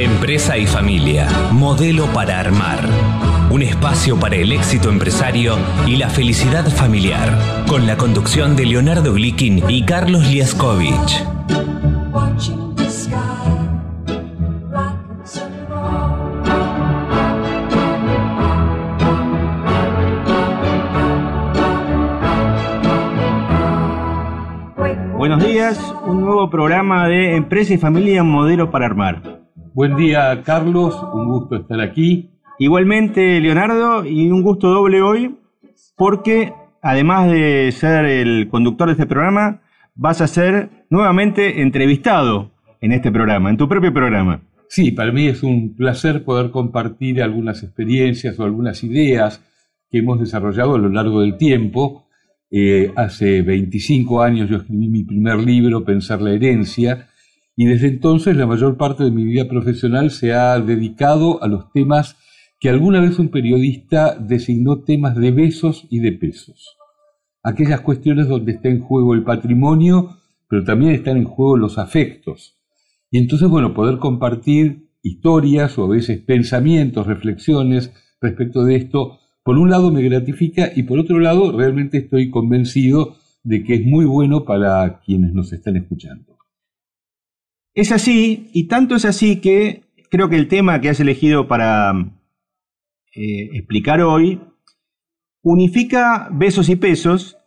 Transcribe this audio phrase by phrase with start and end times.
[0.00, 2.88] Empresa y familia, modelo para armar.
[3.50, 7.38] Un espacio para el éxito empresario y la felicidad familiar.
[7.68, 11.22] Con la conducción de Leonardo Glikin y Carlos Liaskovich.
[25.18, 29.39] Buenos días, un nuevo programa de Empresa y Familia Modelo para Armar.
[29.72, 32.30] Buen día, Carlos, un gusto estar aquí.
[32.58, 35.36] Igualmente, Leonardo, y un gusto doble hoy,
[35.96, 36.52] porque
[36.82, 39.62] además de ser el conductor de este programa,
[39.94, 44.42] vas a ser nuevamente entrevistado en este programa, en tu propio programa.
[44.68, 49.40] Sí, para mí es un placer poder compartir algunas experiencias o algunas ideas
[49.90, 52.06] que hemos desarrollado a lo largo del tiempo
[52.52, 57.08] eh, hace 25 años yo escribí mi primer libro, Pensar la herencia,
[57.60, 61.70] y desde entonces la mayor parte de mi vida profesional se ha dedicado a los
[61.72, 62.16] temas
[62.58, 66.78] que alguna vez un periodista designó temas de besos y de pesos.
[67.42, 70.16] Aquellas cuestiones donde está en juego el patrimonio,
[70.48, 72.58] pero también están en juego los afectos.
[73.10, 77.92] Y entonces, bueno, poder compartir historias o a veces pensamientos, reflexiones
[78.22, 83.16] respecto de esto, por un lado me gratifica y por otro lado realmente estoy convencido
[83.42, 86.29] de que es muy bueno para quienes nos están escuchando.
[87.74, 91.92] Es así, y tanto es así que creo que el tema que has elegido para
[93.14, 94.40] eh, explicar hoy
[95.42, 97.38] unifica besos y pesos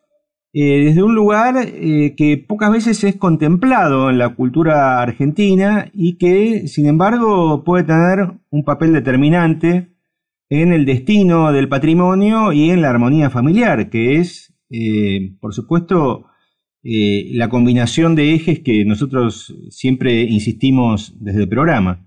[0.54, 6.18] eh, desde un lugar eh, que pocas veces es contemplado en la cultura argentina y
[6.18, 9.90] que, sin embargo, puede tener un papel determinante
[10.50, 14.54] en el destino del patrimonio y en la armonía familiar, que es,
[15.42, 16.28] por supuesto,
[16.84, 22.06] eh, la combinación de ejes que nosotros siempre insistimos desde el programa.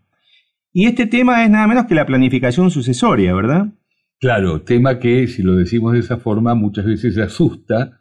[0.73, 3.73] Y este tema es nada menos que la planificación sucesoria, ¿verdad?
[4.21, 8.01] Claro, tema que, si lo decimos de esa forma, muchas veces asusta.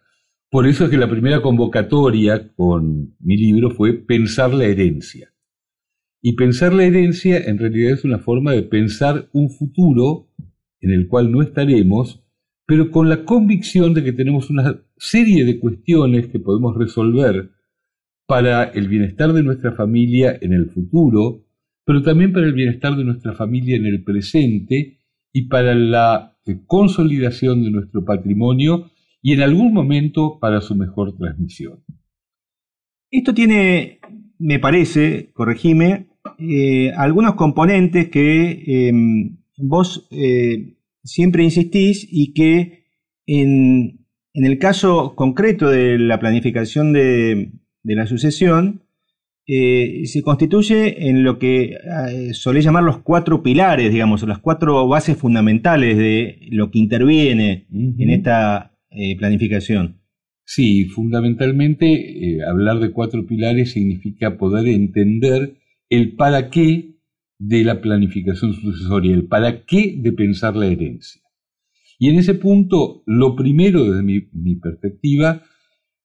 [0.50, 5.34] Por eso es que la primera convocatoria con mi libro fue Pensar la herencia.
[6.22, 10.28] Y pensar la herencia en realidad es una forma de pensar un futuro
[10.82, 12.25] en el cual no estaremos,
[12.66, 17.52] pero con la convicción de que tenemos una serie de cuestiones que podemos resolver
[18.28, 21.46] para el bienestar de nuestra familia en el futuro,
[21.86, 24.98] pero también para el bienestar de nuestra familia en el presente
[25.32, 28.90] y para la eh, consolidación de nuestro patrimonio
[29.22, 31.84] y en algún momento para su mejor transmisión.
[33.12, 34.00] Esto tiene,
[34.40, 36.08] me parece, corregime,
[36.40, 42.86] eh, algunos componentes que em, vos eh, siempre insistís y que
[43.26, 47.52] en, el caso concreto de la planificación de,
[47.84, 48.82] la sucesión,
[49.48, 54.88] eh, se constituye en lo que eh, solé llamar los cuatro pilares, digamos, las cuatro
[54.88, 60.02] bases fundamentales de lo que interviene en esta eh, planificación.
[60.44, 65.58] Sí, fundamentalmente hablar de cuatro pilares significa poder entender
[65.90, 66.95] el para qué
[67.38, 71.22] de la planificación sucesoria, el para qué de pensar la herencia.
[71.98, 75.44] Y en ese punto, lo primero desde mi, perspectiva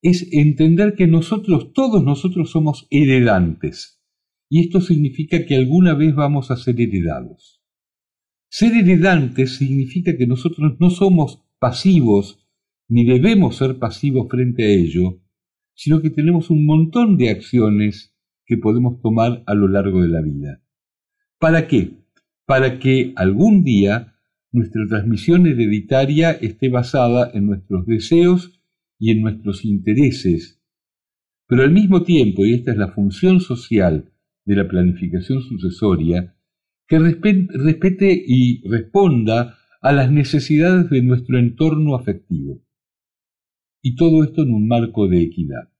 [0.03, 4.01] es entender que nosotros, todos nosotros somos heredantes.
[4.49, 7.63] Y esto significa que alguna vez vamos a ser heredados.
[8.49, 12.47] Ser heredantes significa que nosotros no somos pasivos,
[12.89, 15.23] ni debemos ser pasivos frente a ello,
[15.75, 20.21] sino que tenemos un montón de acciones que podemos tomar a lo largo de la
[20.21, 20.63] vida.
[21.41, 21.97] ¿Para qué?
[22.45, 24.15] Para que algún día
[24.53, 28.61] nuestra transmisión hereditaria esté basada en nuestros deseos
[28.99, 30.61] y en nuestros intereses.
[31.47, 34.13] Pero al mismo tiempo, y esta es la función social
[34.45, 36.37] de la planificación sucesoria,
[36.87, 42.63] que respete y responda a las necesidades de nuestro entorno afectivo.
[43.83, 45.73] Y todo esto en un marco de equidad.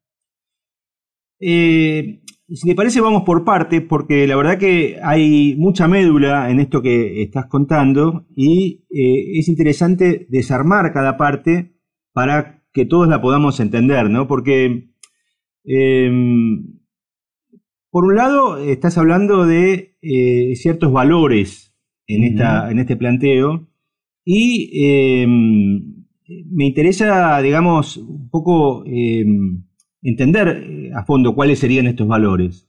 [1.39, 6.59] Eh, si te parece, vamos por parte, porque la verdad que hay mucha médula en
[6.59, 11.77] esto que estás contando y eh, es interesante desarmar cada parte
[12.13, 14.27] para que todos la podamos entender, ¿no?
[14.27, 14.91] Porque,
[15.65, 16.81] em,
[17.91, 21.75] por un lado, estás hablando de eh, ciertos valores
[22.07, 23.69] en, esta, en este planteo
[24.25, 26.05] y em,
[26.51, 29.65] me interesa, digamos, un poco em,
[30.03, 32.69] entender eh, a fondo cuáles serían estos valores.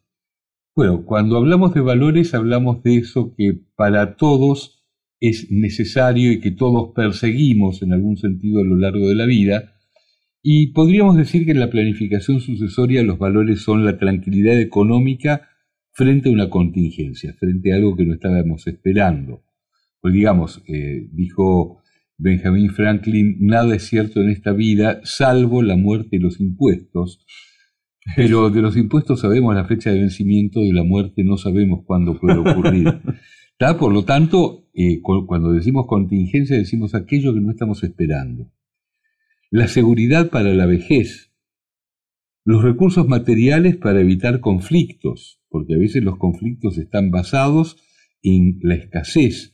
[0.76, 4.82] Bueno, cuando hablamos de valores hablamos de eso que para todos
[5.20, 9.76] es necesario y que todos perseguimos en algún sentido a lo largo de la vida.
[10.42, 15.50] Y podríamos decir que en la planificación sucesoria los valores son la tranquilidad económica
[15.92, 19.44] frente a una contingencia, frente a algo que no estábamos esperando.
[20.00, 21.81] Pues digamos, eh, dijo
[22.22, 27.26] Benjamin Franklin, nada es cierto en esta vida salvo la muerte y los impuestos.
[28.16, 32.20] Pero de los impuestos sabemos la fecha de vencimiento, de la muerte no sabemos cuándo
[32.20, 33.02] puede ocurrir.
[33.80, 38.52] Por lo tanto, eh, cuando decimos contingencia decimos aquello que no estamos esperando.
[39.52, 41.32] La seguridad para la vejez,
[42.44, 47.78] los recursos materiales para evitar conflictos, porque a veces los conflictos están basados
[48.24, 49.51] en la escasez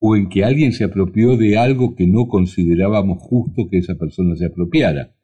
[0.00, 4.34] o en que alguien se apropió de algo que no considerábamos justo que esa persona
[4.34, 5.14] se apropiara.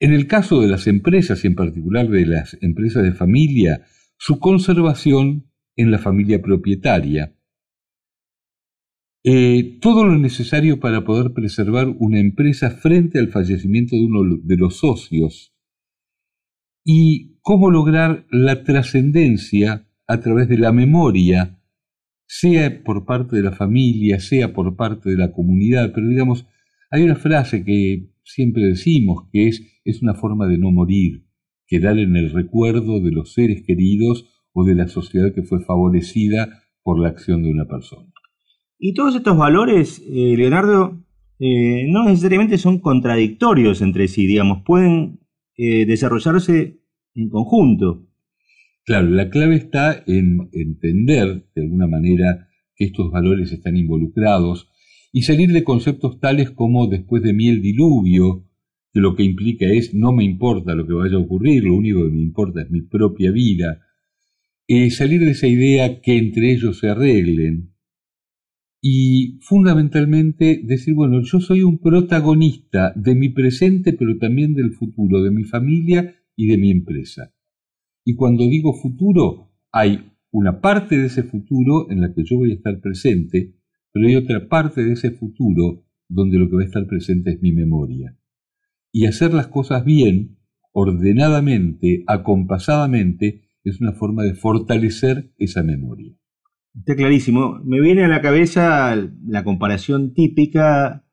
[0.00, 3.84] En el caso de las empresas y en particular de las empresas de familia,
[4.16, 7.34] su conservación en la familia propietaria.
[9.24, 14.56] Eh, todo lo necesario para poder preservar una empresa frente al fallecimiento de uno de
[14.56, 15.54] los socios
[16.84, 21.57] y cómo lograr la trascendencia a través de la memoria,
[22.28, 26.46] sea por parte de la familia, sea por parte de la comunidad, pero digamos,
[26.90, 31.24] hay una frase que siempre decimos que es, es una forma de no morir,
[31.66, 36.62] quedar en el recuerdo de los seres queridos o de la sociedad que fue favorecida
[36.82, 38.12] por la acción de una persona.
[38.78, 41.02] Y todos estos valores, eh, Leonardo,
[41.38, 45.20] eh, no necesariamente son contradictorios entre sí, digamos, pueden
[45.56, 46.80] eh, desarrollarse
[47.14, 48.07] en conjunto.
[48.88, 54.70] Claro, la clave está en entender de alguna manera que estos valores están involucrados
[55.12, 58.46] y salir de conceptos tales como después de mí el diluvio,
[58.94, 62.02] que lo que implica es no me importa lo que vaya a ocurrir, lo único
[62.02, 63.82] que me importa es mi propia vida,
[64.66, 67.74] eh, salir de esa idea que entre ellos se arreglen
[68.80, 75.22] y fundamentalmente decir, bueno, yo soy un protagonista de mi presente, pero también del futuro,
[75.22, 77.34] de mi familia y de mi empresa.
[78.08, 82.52] Y cuando digo futuro, hay una parte de ese futuro en la que yo voy
[82.52, 83.52] a estar presente,
[83.92, 87.42] pero hay otra parte de ese futuro donde lo que va a estar presente es
[87.42, 88.16] mi memoria.
[88.92, 90.38] Y hacer las cosas bien,
[90.72, 96.16] ordenadamente, acompasadamente, es una forma de fortalecer esa memoria.
[96.74, 97.60] Está clarísimo.
[97.62, 98.96] Me viene a la cabeza
[99.26, 101.04] la comparación típica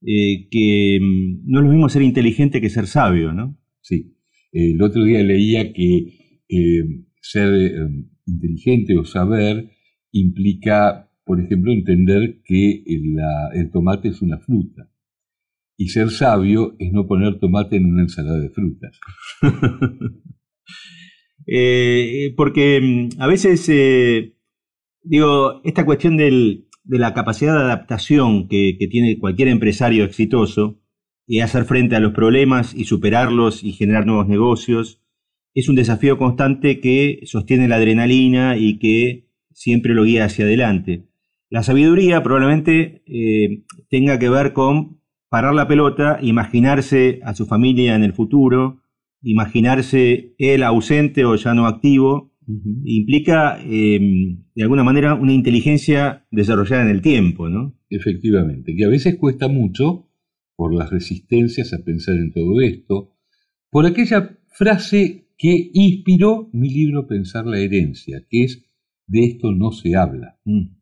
[0.00, 3.58] eh, que mm, no es lo mismo ser inteligente que ser sabio, ¿no?
[3.82, 4.14] Sí.
[4.50, 6.17] El otro día leía que
[6.48, 6.84] eh,
[7.20, 7.88] ser eh,
[8.26, 9.70] inteligente o saber
[10.12, 14.90] implica, por ejemplo, entender que el tomate es una fruta.
[15.76, 18.98] Y ser sabio es no poner tomate en una ensalada de frutas.
[21.50, 23.66] Eh, porque mm, a veces,
[25.02, 30.80] digo, esta cuestión de la capacidad de adaptación que, tiene cualquier empresario exitoso
[31.26, 35.02] y hacer frente a los problemas y superarlos y generar nuevos negocios,
[35.58, 41.08] es un desafío constante que sostiene la adrenalina y que siempre lo guía hacia adelante.
[41.50, 47.96] La sabiduría probablemente eh, tenga que ver con parar la pelota, imaginarse a su familia
[47.96, 48.82] en el futuro,
[49.22, 52.32] imaginarse él ausente o ya no activo,
[52.84, 57.74] implica em, de alguna manera una inteligencia desarrollada en el tiempo, ¿no?
[57.90, 60.08] Efectivamente, que a veces cuesta mucho
[60.56, 63.14] por las resistencias a pensar en todo esto,
[63.70, 68.68] por aquella frase que inspiró mi libro Pensar la herencia, que es
[69.06, 70.38] de esto no se habla.
[70.44, 70.76] Mm.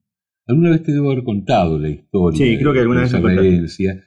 [0.46, 3.32] Alguna vez te debo haber contado la historia sí, creo que alguna de vez la
[3.32, 4.02] herencia,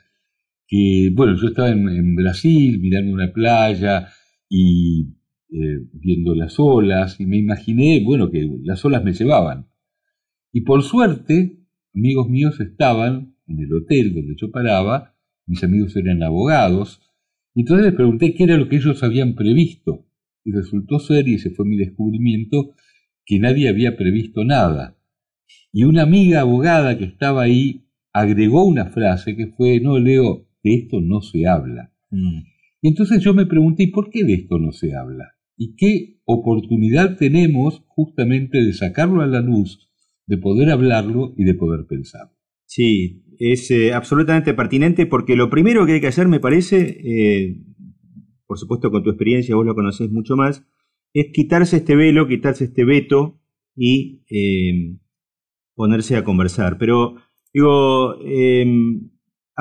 [0.68, 4.10] que bueno, yo estaba en, en Brasil mirando una playa,
[4.50, 5.16] y
[5.52, 9.68] eh, viendo las olas y me imaginé, bueno, que las olas me llevaban.
[10.52, 11.60] Y por suerte,
[11.94, 17.02] amigos míos estaban en el hotel donde yo paraba, mis amigos eran abogados,
[17.54, 20.08] y entonces les pregunté qué era lo que ellos habían previsto.
[20.50, 22.72] Y resultó ser, y ese fue mi descubrimiento,
[23.24, 24.98] que nadie había previsto nada.
[25.72, 30.74] Y una amiga abogada que estaba ahí agregó una frase que fue, no, Leo, de
[30.74, 31.94] esto no se habla.
[32.10, 32.40] Mm.
[32.82, 35.36] Y entonces yo me pregunté, ¿por qué de esto no se habla?
[35.56, 39.92] ¿Y qué oportunidad tenemos justamente de sacarlo a la luz,
[40.26, 42.34] de poder hablarlo y de poder pensarlo?
[42.66, 47.62] Sí, es eh, absolutamente pertinente porque lo primero que hay que hacer, me parece, eh,
[48.50, 50.66] por supuesto con tu experiencia vos lo conocés mucho más,
[51.14, 53.40] es quitarse este velo, quitarse este veto
[53.76, 54.98] y eh,
[55.76, 56.78] ponerse a conversar.
[56.78, 57.16] Pero
[57.54, 58.18] digo,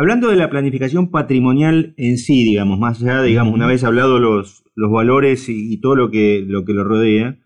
[0.00, 4.62] Hablando de la planificación patrimonial en sí, digamos, más allá, digamos, una vez hablado los,
[4.76, 7.36] los valores y, todo lo que lo, que lo rodea,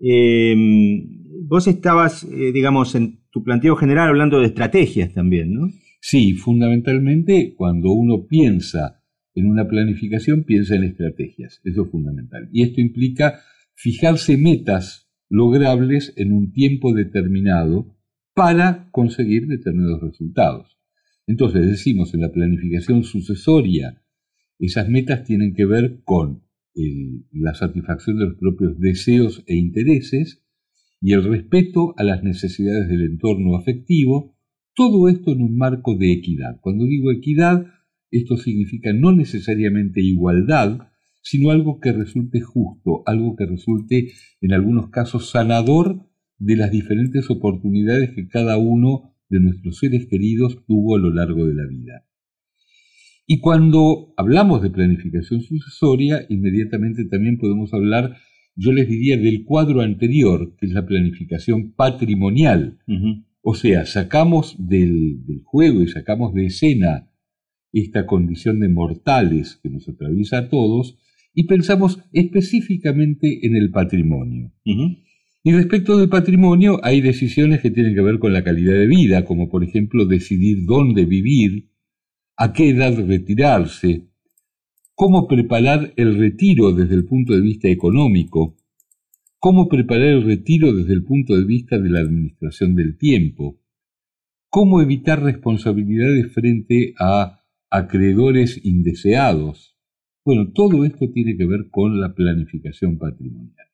[0.00, 5.68] em, vos estabas, eh, digamos, en tu planteo general hablando de estrategias también, ¿no?
[6.00, 9.00] Sí, fundamentalmente cuando uno piensa
[9.34, 12.48] en una planificación, piensa en estrategias, eso es fundamental.
[12.52, 13.40] Y esto implica
[13.74, 17.96] fijarse metas logrables en un tiempo determinado
[18.34, 20.78] para conseguir determinados resultados.
[21.26, 24.02] Entonces decimos en la planificación sucesoria,
[24.58, 26.44] esas metas tienen que ver con
[27.32, 30.44] la satisfacción de los propios deseos e intereses
[31.00, 34.36] y el respeto a las necesidades del entorno afectivo,
[34.74, 36.60] todo esto en un marco de equidad.
[36.60, 37.66] Cuando digo equidad,
[38.18, 40.78] esto significa no necesariamente igualdad,
[41.22, 46.06] sino algo que resulte justo, algo que resulte en algunos casos sanador
[46.38, 51.46] de las diferentes oportunidades que cada uno de nuestros seres queridos tuvo a lo largo
[51.46, 52.04] de la vida.
[53.26, 58.16] Y cuando hablamos de planificación sucesoria, inmediatamente también podemos hablar,
[58.54, 62.78] yo les diría, del cuadro anterior, que es la planificación patrimonial.
[63.40, 67.08] O sea, sacamos del, del, juego y sacamos de escena
[67.74, 70.96] esta condición de mortales que nos atraviesa a todos
[71.34, 74.52] y pensamos específicamente en el patrimonio.
[74.64, 79.24] Y respecto del patrimonio, hay decisiones que tienen que ver con la calidad de vida,
[79.24, 81.70] como por ejemplo decidir dónde vivir,
[82.36, 84.08] a qué edad retirarse,
[84.94, 88.56] cómo preparar el retiro desde el punto de vista económico,
[89.38, 93.60] cómo preparar el retiro desde el punto de vista de la administración del tiempo,
[94.48, 97.43] cómo evitar responsabilidades frente a
[97.74, 99.76] acreedores indeseados.
[100.24, 103.66] Bueno, todo esto tiene que ver con la planificación patrimonial.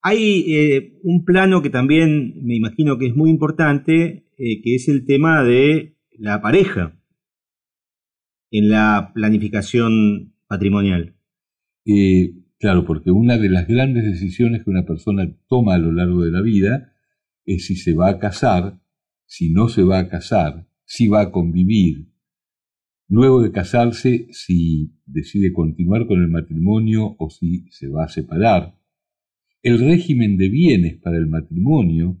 [0.00, 4.88] Hay eh, un plano que también me imagino que es muy importante, eh, que es
[4.88, 7.00] el tema de la pareja
[8.50, 11.16] en la planificación patrimonial.
[11.86, 16.22] Eh, claro, porque una de las grandes decisiones que una persona toma a lo largo
[16.22, 16.92] de la vida
[17.44, 18.80] es si se va a casar,
[19.26, 22.13] si no se va a casar, si va a convivir.
[23.08, 28.74] Luego de casarse, si decide continuar con el matrimonio o si se va a separar.
[29.62, 32.18] El régimen de bienes para el matrimonio,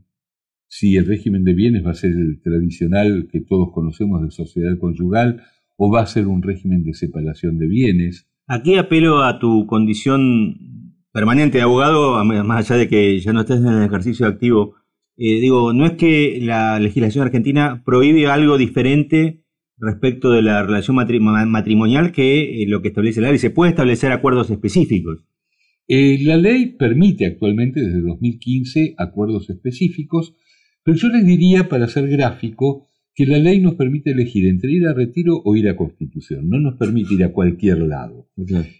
[0.66, 4.78] si el régimen de bienes va a ser el tradicional que todos conocemos de sociedad
[4.78, 5.42] conyugal
[5.76, 8.28] o va a ser un régimen de separación de bienes.
[8.46, 13.60] Aquí apelo a tu condición permanente de abogado, más allá de que ya no estés
[13.60, 14.74] en el ejercicio activo.
[15.16, 19.43] Eh, digo, no es que la legislación argentina prohíbe algo diferente
[19.78, 23.38] respecto de la relación matrimonial que eh, lo que establece la ley.
[23.38, 25.24] Se puede establecer acuerdos específicos.
[25.86, 30.34] Eh, la ley permite actualmente desde 2015 acuerdos específicos,
[30.82, 34.86] pero yo les diría, para ser gráfico, que la ley nos permite elegir entre ir
[34.86, 38.28] a retiro o ir a constitución, no nos permite ir a cualquier lado.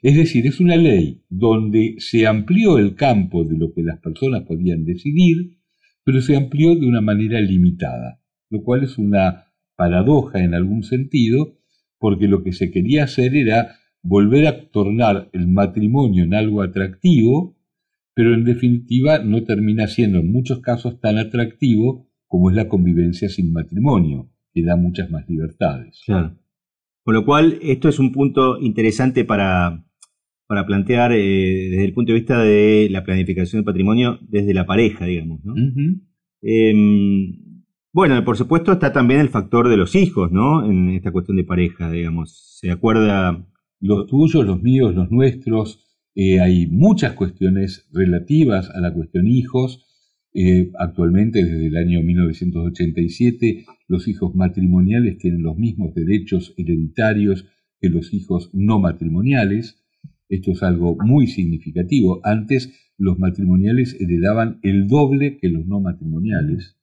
[0.03, 4.43] Es decir, es una ley donde se amplió el campo de lo que las personas
[4.43, 5.59] podían decidir,
[6.03, 8.21] pero se amplió de una manera limitada,
[8.51, 9.44] lo cual es una
[9.77, 11.59] paradoja en algún sentido,
[11.99, 17.57] porque lo que se quería hacer era volver a tornar el matrimonio en algo atractivo,
[18.15, 23.29] pero en definitiva no termina siendo en muchos casos tan atractivo como es la convivencia
[23.29, 26.01] sin matrimonio, que da muchas más libertades.
[26.05, 26.37] Claro.
[27.03, 29.85] Con lo cual, esto es un punto interesante para,
[30.47, 34.67] para plantear eh, desde el punto de vista de la planificación del patrimonio desde la
[34.67, 35.45] pareja, digamos.
[35.45, 35.55] ¿no?
[37.95, 40.71] Bueno, por supuesto está también el factor de los hijos, ¿no?
[40.71, 42.59] En esta cuestión de pareja, digamos.
[42.61, 43.49] Se acuerda...
[43.81, 45.85] Los tuyos, los míos, los nuestros.
[46.15, 49.85] Eh, hay muchas cuestiones relativas a la cuestión hijos
[50.37, 57.47] eh, actualmente, desde el año 1987, los hijos matrimoniales tienen los mismos derechos hereditarios
[57.81, 59.81] que los hijos no matrimoniales.
[60.29, 62.21] Esto es algo muy significativo.
[62.25, 66.77] Antes los matrimoniales heredaban el doble que los no matrimoniales.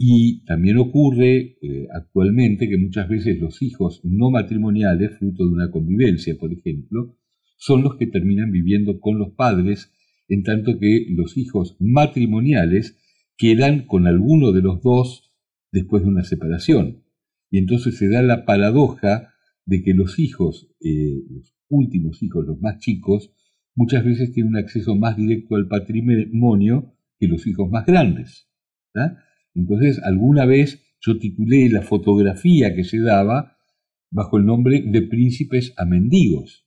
[0.00, 5.72] Y también ocurre eh, actualmente que muchas veces los hijos no matrimoniales, fruto de una
[5.72, 7.16] convivencia, por ejemplo,
[7.56, 9.92] son los que terminan viviendo con los padres
[10.28, 12.96] en tanto que los hijos matrimoniales
[13.36, 15.32] quedan con alguno de los dos
[15.72, 17.02] después de una separación.
[17.50, 22.60] Y entonces se da la paradoja de que los hijos, eh, los últimos hijos, los
[22.60, 23.32] más chicos,
[23.74, 28.48] muchas veces tienen un acceso más directo al patrimonio que los hijos más grandes.
[29.54, 33.56] Entonces, alguna vez yo titulé la fotografía que se daba
[34.10, 36.66] bajo el nombre de príncipes a mendigos.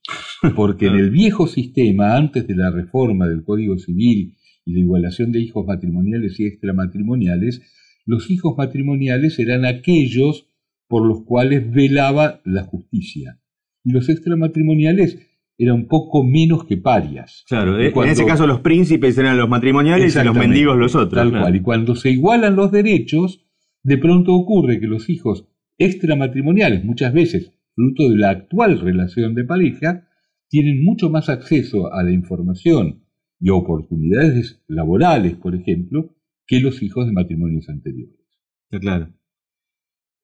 [0.55, 5.31] Porque en el viejo sistema, antes de la reforma del Código Civil y la igualación
[5.31, 7.61] de hijos matrimoniales y extramatrimoniales,
[8.05, 10.47] los hijos matrimoniales eran aquellos
[10.87, 13.39] por los cuales velaba la justicia.
[13.83, 15.19] Y los extramatrimoniales
[15.63, 17.45] eran un poco menos que parias.
[17.47, 21.21] Claro, en ese caso los príncipes eran los matrimoniales y los mendigos los otros.
[21.21, 21.55] Tal cual.
[21.55, 23.45] Y cuando se igualan los derechos,
[23.83, 29.43] de pronto ocurre que los hijos extramatrimoniales, muchas veces fruto de la actual relación de
[29.43, 30.07] pareja,
[30.49, 33.03] tienen mucho más acceso a la información
[33.39, 36.15] y oportunidades laborales, por ejemplo,
[36.47, 38.19] que los hijos de matrimonios anteriores.
[38.65, 39.13] Está claro.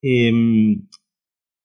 [0.01, 0.87] Em,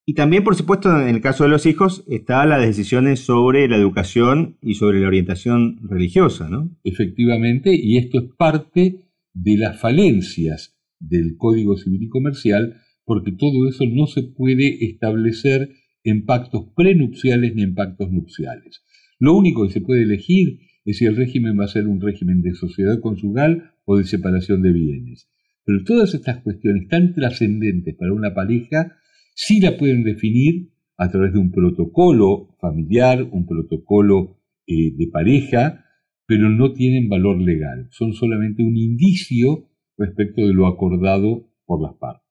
[0.05, 3.77] y también, por supuesto, en el caso de los hijos, está las decisiones sobre la
[3.77, 6.77] educación y sobre la orientación religiosa, ¿no?
[6.83, 13.69] Efectivamente, y esto es parte de las falencias del Código Civil y Comercial, porque todo
[13.69, 15.71] eso no se puede establecer
[16.03, 18.83] en pactos prenupciales ni en pactos nupciales.
[19.21, 22.43] Lo único que se puede elegir es si el régimen va a ser un régimen
[22.43, 25.29] de sociedad conjugal o de separación de bienes.
[25.65, 28.97] Pero todas estas cuestiones tan trascendentes para una pareja
[29.35, 35.85] sí la pueden definir a través de un protocolo familiar, un protocolo eh, de pareja,
[36.27, 37.89] pero no tienen valor legal.
[37.91, 42.23] Son solamente un indicio respecto de lo acordado por las partes.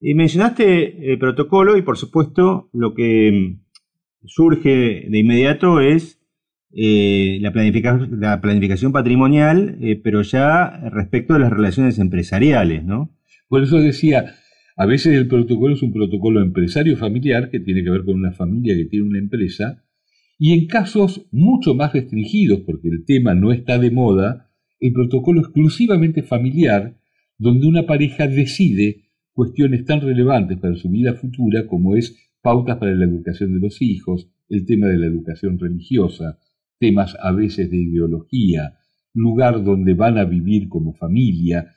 [0.00, 3.58] Y mencionaste el protocolo y por supuesto lo que
[4.24, 6.20] surge de inmediato es
[6.74, 13.14] eh, la, planificación, la, planificación patrimonial, eh, pero ya respecto de las relaciones empresariales, ¿no?
[13.48, 14.34] Por eso decía,
[14.82, 18.32] a veces el protocolo es un protocolo empresario familiar que tiene que ver con una
[18.32, 19.84] familia que tiene una empresa,
[20.40, 25.40] y en casos mucho más restringidos, porque el tema no está de moda, el protocolo
[25.40, 26.96] exclusivamente familiar,
[27.38, 32.92] donde una pareja decide cuestiones tan relevantes para su vida futura como es pautas para
[32.92, 36.40] la educación de los hijos, el tema de la educación religiosa,
[36.80, 38.78] temas a veces de ideología,
[39.14, 41.76] lugar donde van a vivir como familia.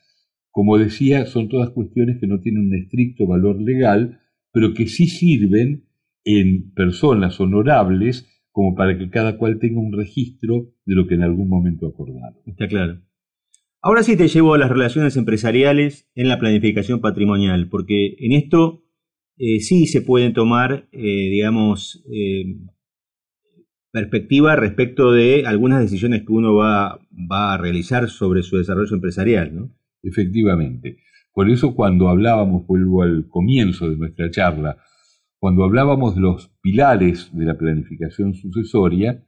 [0.56, 4.22] Como decía, son todas cuestiones que no tienen un estricto valor legal,
[4.54, 5.84] pero que sí sirven
[6.24, 11.24] en personas honorables como para que cada cual tenga un registro de lo que en
[11.24, 12.40] algún momento acordaron.
[12.46, 13.02] Está claro.
[13.82, 18.86] Ahora sí te llevo a las relaciones empresariales en la planificación patrimonial, porque en esto
[19.38, 22.62] eh, sí se pueden tomar, eh, digamos, eh,
[23.92, 29.54] perspectiva respecto de algunas decisiones que uno va, va, a realizar sobre su desarrollo empresarial,
[29.54, 29.76] ¿no?
[30.06, 30.98] Efectivamente.
[31.34, 34.77] Por eso cuando hablábamos, vuelvo al comienzo de nuestra charla,
[35.38, 39.25] cuando hablábamos de los pilares de la planificación sucesoria,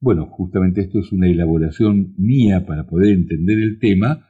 [0.00, 4.26] bueno, justamente esto es una elaboración mía para poder entender el tema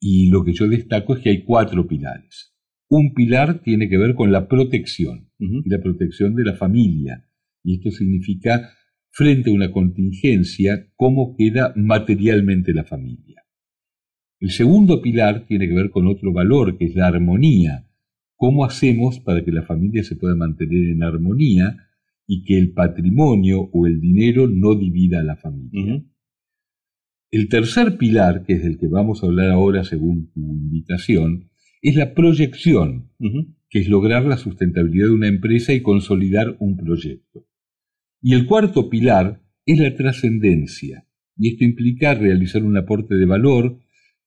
[0.00, 2.54] y lo que yo destaco es que hay cuatro pilares.
[2.88, 7.26] Un pilar tiene que ver con la protección, la protección de la familia.
[7.64, 8.70] Y esto significa,
[9.10, 13.41] frente a una contingencia, cómo queda materialmente la familia.
[14.42, 17.86] El segundo pilar tiene que ver con otro valor, que es la armonía.
[18.34, 21.76] ¿Cómo hacemos para que la familia se pueda mantener en armonía
[22.26, 26.02] y que el patrimonio o el dinero no divida a la familia.
[27.30, 31.50] El tercer pilar, que es el que vamos a hablar ahora según tu invitación,
[31.80, 33.12] es la proyección,
[33.70, 37.46] que es lograr la sustentabilidad de una empresa y consolidar un proyecto.
[38.20, 43.78] Y el cuarto pilar es la trascendencia, y esto implica realizar un aporte de valor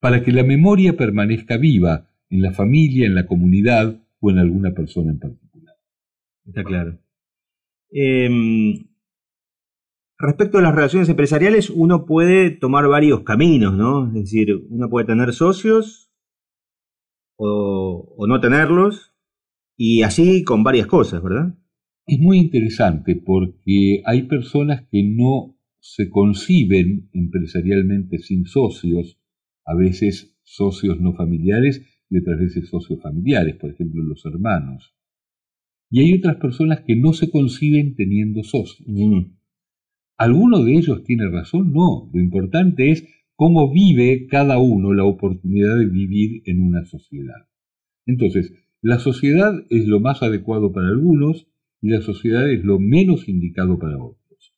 [0.05, 4.71] para que la memoria permanezca viva en la familia, en la comunidad o en alguna
[4.75, 5.75] persona en particular.
[6.45, 6.99] Está claro.
[7.89, 8.85] Em,
[10.19, 14.05] respecto a las relaciones empresariales, uno puede tomar varios caminos, ¿no?
[14.09, 16.11] Es decir, uno puede tener socios
[17.35, 19.15] o, no tenerlos,
[19.75, 21.57] y así con varias cosas, ¿verdad?
[22.05, 29.19] Es muy interesante porque hay personas que no se conciben empresarialmente sin socios,
[29.65, 34.93] a veces socios no familiares y otras veces socios familiares, por ejemplo los hermanos.
[35.89, 38.88] Y hay otras personas que no se conciben teniendo socios.
[38.88, 39.36] Mm.
[40.17, 41.73] ¿Alguno de ellos tiene razón?
[41.73, 42.10] No.
[42.13, 47.47] Lo importante es cómo vive cada uno la oportunidad de vivir en una sociedad.
[48.06, 51.47] Entonces, la sociedad es lo más adecuado para algunos
[51.82, 54.54] y la sociedad es lo menos indicado para otros.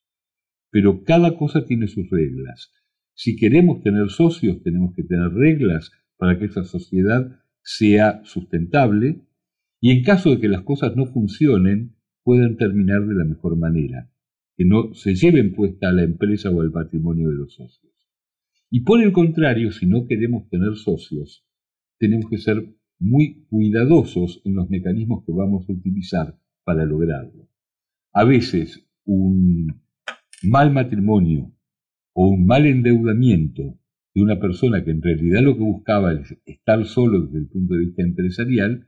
[0.70, 2.72] Pero cada cosa tiene sus reglas.
[3.18, 9.26] Si queremos tener socios, tenemos que tener reglas para que esa sociedad sea sustentable
[9.82, 14.12] y en caso de que las cosas no funcionen, puedan terminar de la mejor manera,
[14.56, 17.92] que no se lleven puesta a la empresa o al patrimonio de los socios.
[18.70, 21.44] Y por el contrario, si no queremos tener socios,
[21.98, 27.50] tenemos que ser muy cuidadosos en los mecanismos que vamos a utilizar para lograrlo.
[28.14, 29.82] A veces un
[30.44, 31.57] mal matrimonio
[32.20, 33.80] o un mal endeudamiento
[34.16, 37.76] de una persona que en realidad lo que buscaba es estar solo desde el punto
[37.76, 38.88] de vista empresarial,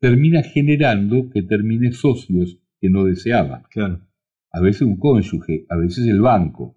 [0.00, 3.62] termina generando que termine socios que no deseaba.
[3.70, 4.00] Claro.
[4.50, 6.76] A veces un cónyuge, a veces el banco.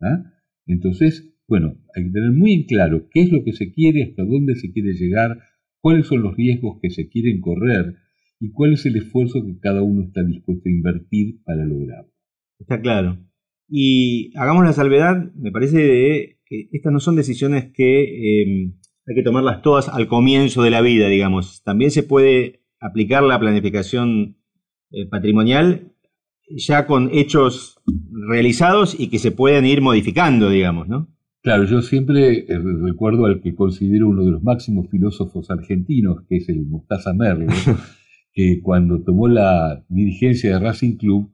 [0.00, 0.24] ¿ah?
[0.66, 4.24] Entonces, bueno, hay que tener muy en claro qué es lo que se quiere, hasta
[4.24, 5.38] dónde se quiere llegar,
[5.82, 7.96] cuáles son los riesgos que se quieren correr
[8.40, 12.10] y cuál es el esfuerzo que cada uno está dispuesto a invertir para lograrlo.
[12.58, 13.18] Está claro.
[13.68, 18.74] Y hagamos la salvedad, me parece, de que estas no son decisiones que em,
[19.06, 21.62] hay que tomarlas todas al comienzo de la vida, digamos.
[21.64, 24.36] También se puede aplicar la planificación
[24.90, 25.92] eh, patrimonial
[26.48, 27.80] ya con hechos
[28.28, 31.08] realizados y que se pueden ir modificando, digamos, ¿no?
[31.42, 36.36] Claro, yo siempre eh, recuerdo al que considero uno de los máximos filósofos argentinos, que
[36.36, 37.46] es el Mostaza Merlo,
[38.32, 41.32] que cuando tomó la dirigencia de Racing Club,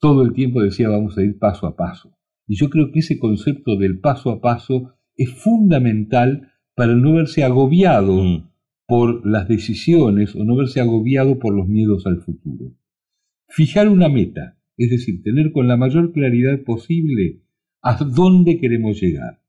[0.00, 2.16] todo el tiempo decía vamos a ir paso a paso.
[2.46, 7.44] Y yo creo que ese concepto del paso a paso es fundamental para no verse
[7.44, 8.50] agobiado mm.
[8.86, 12.74] por las decisiones o no verse agobiado por los miedos al futuro.
[13.48, 17.42] Fijar una meta, es decir, tener con la mayor claridad posible
[17.82, 19.42] a dónde queremos llegar.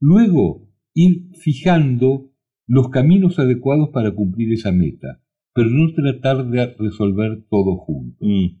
[0.00, 2.30] Luego, ir fijando
[2.66, 5.22] los caminos adecuados para cumplir esa meta,
[5.54, 8.24] pero no tratar de resolver todo junto.
[8.24, 8.60] Mm.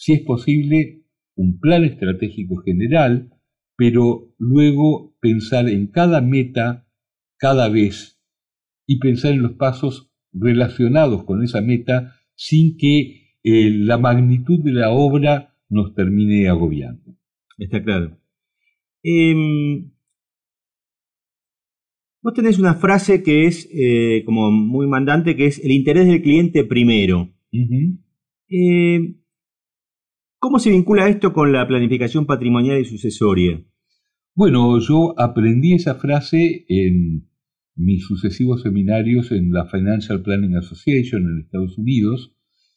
[0.00, 1.02] Si es posible,
[1.34, 3.34] un plan estratégico general,
[3.76, 6.88] pero luego pensar en cada meta
[7.36, 8.18] cada vez
[8.86, 14.72] y pensar en los pasos relacionados con esa meta sin que eh, la magnitud de
[14.72, 17.18] la obra nos termine agobiando.
[17.58, 18.18] Está claro.
[19.02, 19.90] Em,
[22.22, 26.22] Vos tenés una frase que es eh, como muy mandante, que es el interés del
[26.22, 27.34] cliente primero.
[30.40, 33.64] ¿Cómo se vincula esto con la planificación patrimonial y sucesoria?
[34.34, 37.28] Bueno, yo aprendí esa frase en
[37.76, 42.34] mis sucesivos seminarios en la Financial Planning Association en Estados Unidos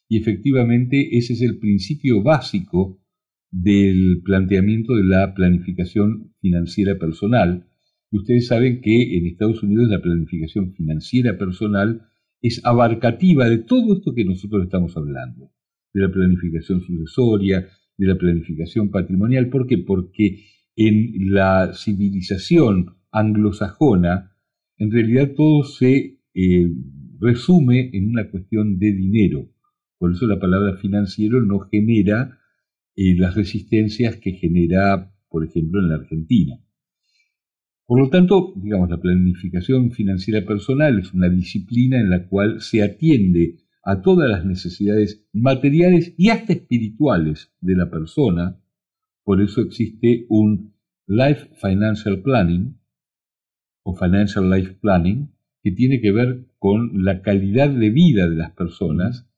[0.08, 3.00] y efectivamente ese es el principio básico
[3.50, 7.66] del planteamiento de la planificación financiera personal
[8.14, 12.06] Ustedes saben que en Estados Unidos la planificación financiera personal
[12.40, 15.50] es abarcativa de todo esto que nosotros estamos hablando,
[15.94, 19.48] de la planificación sucesoria, de la planificación patrimonial.
[19.48, 19.78] ¿Por qué?
[19.78, 20.44] Porque
[20.76, 24.32] en la civilización anglosajona,
[24.76, 26.70] en realidad todo se eh,
[27.20, 29.48] resume en una cuestión de dinero.
[29.98, 32.38] Por eso la palabra financiero no genera
[32.96, 36.58] eh, las resistencias que genera, por ejemplo, en la Argentina.
[37.86, 42.82] Por lo tanto, digamos, la planificación financiera personal es una disciplina en la cual se
[42.82, 48.60] atiende a todas las necesidades materiales y hasta espirituales de la persona.
[49.24, 50.74] Por eso existe un
[51.06, 52.78] Life Financial Planning
[53.82, 55.30] o Financial Life Planning
[55.62, 59.28] que tiene que ver con la calidad de vida de las personas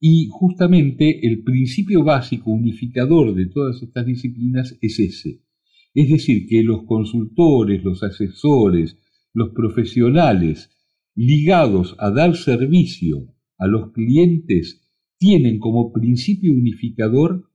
[0.00, 5.42] y justamente el principio básico unificador de todas estas disciplinas es ese,
[5.94, 8.98] es decir, que los consultores, los asesores,
[9.32, 10.70] los profesionales
[11.14, 14.86] ligados a dar servicio a los clientes
[15.18, 17.50] tienen como principio unificador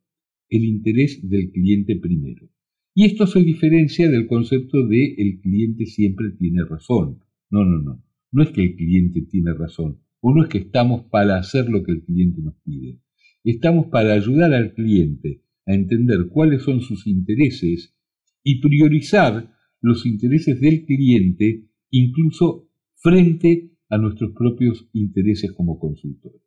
[0.50, 2.50] el interés del cliente primero.
[2.94, 7.20] Y esto se diferencia del concepto de el cliente siempre tiene razón.
[7.50, 8.04] No, no, no.
[8.32, 10.00] No es que el cliente tiene razón.
[10.20, 13.00] O no es que estamos para hacer lo que el cliente nos pide.
[13.44, 17.96] Estamos para ayudar al cliente a entender cuáles son sus intereses
[18.44, 26.42] y priorizar los intereses del cliente incluso frente a nuestros propios intereses como consultores.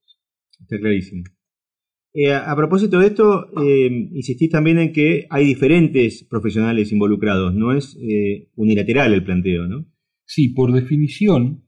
[0.59, 1.23] Está clarísimo.
[2.15, 7.73] Eh, a, propósito de esto, eh, insistís también en que hay diferentes profesionales involucrados, no
[7.73, 9.87] es eh, unilateral el planteo, ¿no?
[10.25, 11.65] Sí, por definición,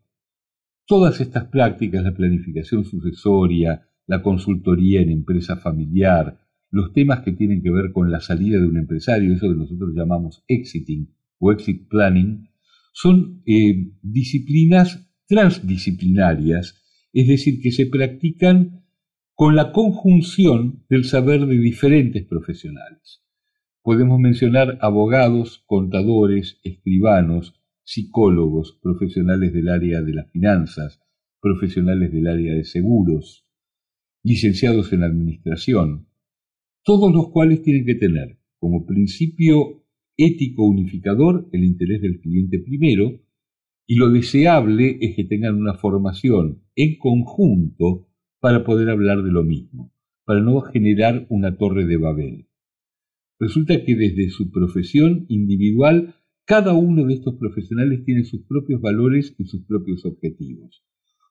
[0.87, 6.39] todas estas prácticas, la planificación sucesoria, la consultoría en empresa familiar,
[6.71, 9.91] los temas que tienen que ver con la salida de un empresario, eso que nosotros
[9.95, 12.49] llamamos exiting o exit planning,
[12.93, 13.43] son
[14.01, 18.85] disciplinas transdisciplinarias, es decir, que se practican
[19.35, 23.23] con la conjunción del saber de diferentes profesionales.
[23.83, 31.01] Podemos mencionar abogados, contadores, escribanos, psicólogos, profesionales del área de las finanzas,
[31.41, 33.47] profesionales del área de seguros,
[34.23, 36.09] licenciados en administración,
[36.83, 39.85] todos los cuales tienen que tener como principio
[40.17, 43.21] ético unificador el interés del cliente primero,
[43.87, 48.09] y lo deseable es que tengan una formación en conjunto
[48.41, 49.93] para poder hablar de lo mismo,
[50.25, 52.47] para no generar una torre de Babel.
[53.39, 59.35] Resulta que desde su profesión individual, cada uno de estos profesionales tiene sus propios valores
[59.39, 60.85] y sus propios objetivos.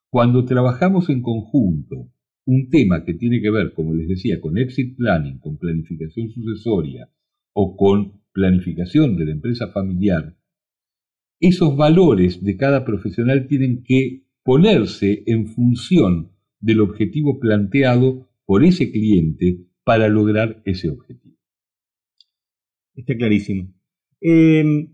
[0.10, 2.12] Cuando trabajamos en conjunto
[2.46, 7.10] un tema que tiene que ver, como les decía, con exit planning, con planificación sucesoria
[7.54, 10.38] o con planificación de la empresa familiar,
[11.40, 18.92] esos valores de cada profesional tienen que ponerse en función del objetivo planteado por ese
[18.92, 21.36] cliente para lograr ese objetivo.
[22.96, 23.74] Está clarísimo.
[24.22, 24.90] Eh,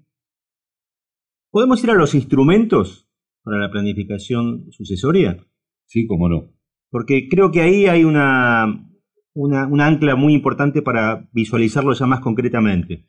[1.52, 3.10] ¿Podemos ir a los instrumentos
[3.44, 5.46] para la planificación sucesoria?
[5.86, 6.54] Sí, cómo no.
[6.90, 8.90] Porque creo que ahí hay una,
[9.34, 13.06] una, ancla muy importante para visualizarlo ya más concretamente.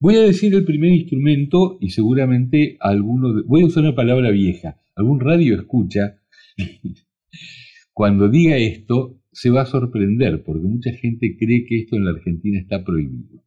[0.00, 4.80] Voy a decir el primer instrumento y seguramente alguno, voy a usar una palabra vieja,
[4.96, 6.20] algún radio escucha,
[7.92, 12.10] cuando diga esto se va a sorprender porque mucha gente cree que esto en la
[12.10, 13.42] Argentina está prohibido.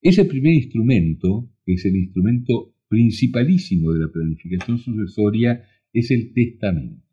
[0.00, 7.06] Ese primer instrumento, que es el instrumento principalísimo de la planificación sucesoria, es el testamento.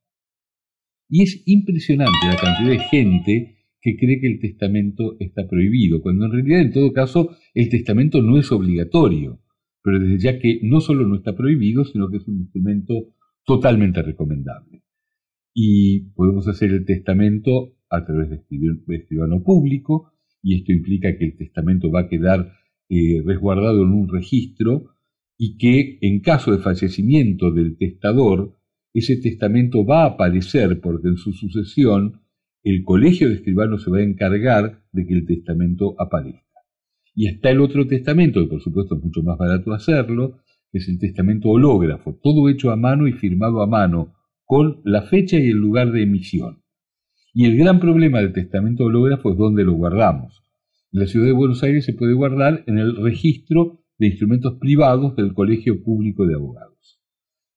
[1.09, 6.25] Y es impresionante la cantidad de gente que cree que el testamento está prohibido, cuando
[6.25, 9.39] en realidad en todo caso el testamento no es obligatorio,
[9.81, 13.15] pero desde ya que no solo no está prohibido, sino que es un instrumento
[13.45, 14.83] totalmente recomendable.
[15.53, 20.11] Y podemos hacer el testamento a través de escribano público,
[20.41, 22.53] y esto implica que el testamento va a quedar
[22.89, 24.95] eh, resguardado en un registro
[25.37, 28.57] y que en caso de fallecimiento del testador,
[28.93, 32.21] ese testamento va a aparecer porque en su sucesión
[32.63, 36.43] el colegio de escribanos se va a encargar de que el testamento aparezca.
[37.15, 40.39] Y está el otro testamento, que por supuesto es mucho más barato hacerlo,
[40.71, 44.13] es el testamento hológrafo, todo hecho a mano y firmado a mano,
[44.45, 46.63] con la fecha y el lugar de emisión.
[47.33, 50.43] Y el gran problema del testamento hológrafo es dónde lo guardamos.
[50.91, 55.15] En la ciudad de Buenos Aires se puede guardar en el registro de instrumentos privados
[55.15, 56.99] del Colegio Público de Abogados.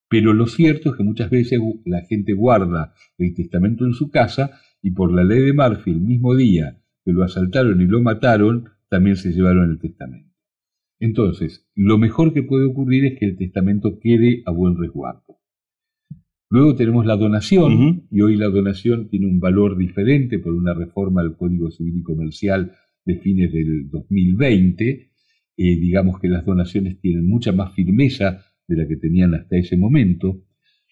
[0.09, 4.61] Pero lo cierto es que muchas veces la gente guarda el testamento en su casa
[4.83, 8.69] y por la ley de Murphy el mismo día que lo asaltaron y lo mataron,
[8.89, 10.33] también se llevaron el testamento.
[11.01, 15.41] Entonces, lo mejor que puede ocurrir es que el testamento quede a buen resguardo.
[16.49, 21.23] Luego tenemos la donación, y hoy la donación tiene un valor diferente por una reforma
[21.23, 22.73] del Código Civil y Comercial
[23.07, 24.85] de fines del 2020.
[24.85, 25.11] Eh,
[25.57, 30.45] digamos que las donaciones tienen mucha más firmeza de la que tenían hasta ese momento.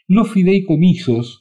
[0.08, 1.39] Los fideicomisos,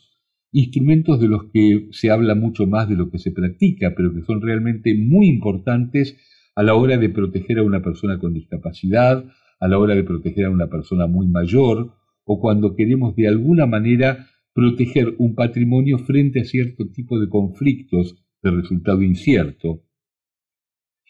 [0.52, 4.24] instrumentos de los que se habla mucho más de lo que se practica, pero que
[4.24, 6.18] son realmente muy importantes
[6.56, 9.26] a la hora de proteger a una persona con discapacidad,
[9.60, 13.66] a la hora de proteger a una persona muy mayor, o cuando queremos de alguna
[13.66, 19.84] manera proteger un patrimonio frente a cierto tipo de conflictos de resultado incierto.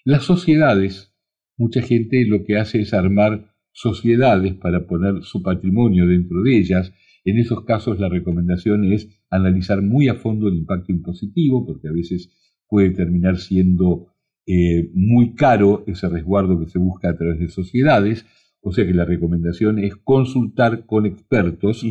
[0.03, 1.13] Las sociedades,
[1.57, 6.93] mucha gente lo que hace es armar sociedades para poner su patrimonio dentro de ellas
[7.25, 11.91] en esos casos la recomendación es analizar muy a fondo el impacto impositivo, porque a
[11.91, 12.31] veces
[12.67, 14.07] puede terminar siendo
[14.45, 18.25] eh, muy caro ese resguardo que se busca a través de sociedades,
[18.61, 21.83] o sea que la recomendación es consultar con expertos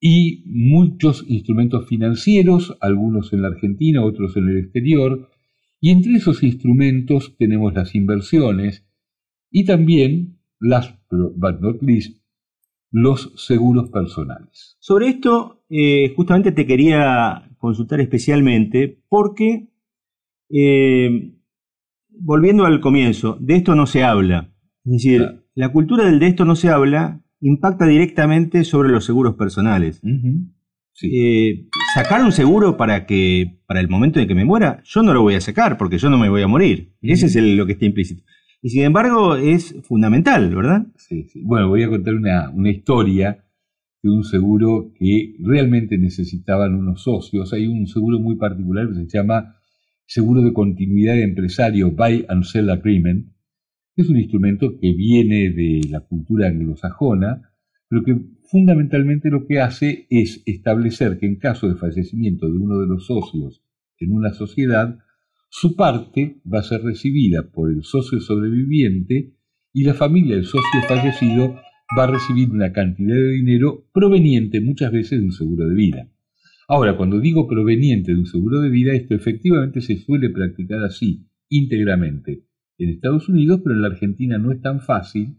[0.00, 5.28] y muchos instrumentos financieros, algunos en la Argentina, otros en el exterior,
[5.80, 8.86] y entre esos instrumentos tenemos las inversiones
[9.50, 12.21] y también las, but not least,
[12.92, 14.76] los seguros personales.
[14.78, 19.68] Sobre esto, eh, justamente te quería consultar especialmente porque,
[20.50, 21.34] eh,
[22.10, 24.52] volviendo al comienzo, de esto no se habla.
[24.84, 29.34] Es decir, la cultura del de esto no se habla impacta directamente sobre los seguros
[29.34, 30.00] personales.
[31.02, 35.12] Eh, sacar un seguro para que para el momento en que me muera, yo no
[35.12, 36.94] lo voy a sacar porque yo no me voy a morir.
[37.00, 38.22] Ese es lo que está implícito.
[38.64, 40.86] Y sin embargo es fundamental, ¿verdad?
[40.96, 41.42] Sí, sí.
[41.42, 43.44] Bueno, voy a contar una, historia
[44.00, 47.52] de un seguro que realmente necesitaban unos socios.
[47.52, 49.56] Hay un seguro muy particular que se llama
[50.06, 53.32] Seguro de Continuidad de Empresario, Buy and Sell Agreement.
[53.96, 57.50] Es un instrumento que viene de la cultura anglosajona,
[57.88, 62.78] pero que fundamentalmente lo que hace es establecer que en caso de fallecimiento de uno
[62.78, 63.64] de los socios
[63.98, 64.98] en una sociedad,
[65.54, 69.34] su parte va a ser recibida por el socio sobreviviente
[69.74, 71.56] y la familia del socio fallecido
[71.96, 76.08] va a recibir una cantidad de dinero proveniente muchas veces de un seguro de vida.
[76.68, 81.26] Ahora, cuando digo proveniente de un seguro de vida, esto efectivamente se suele practicar así,
[81.50, 82.46] íntegramente,
[82.78, 85.36] en Estados Unidos, pero en la Argentina no es tan fácil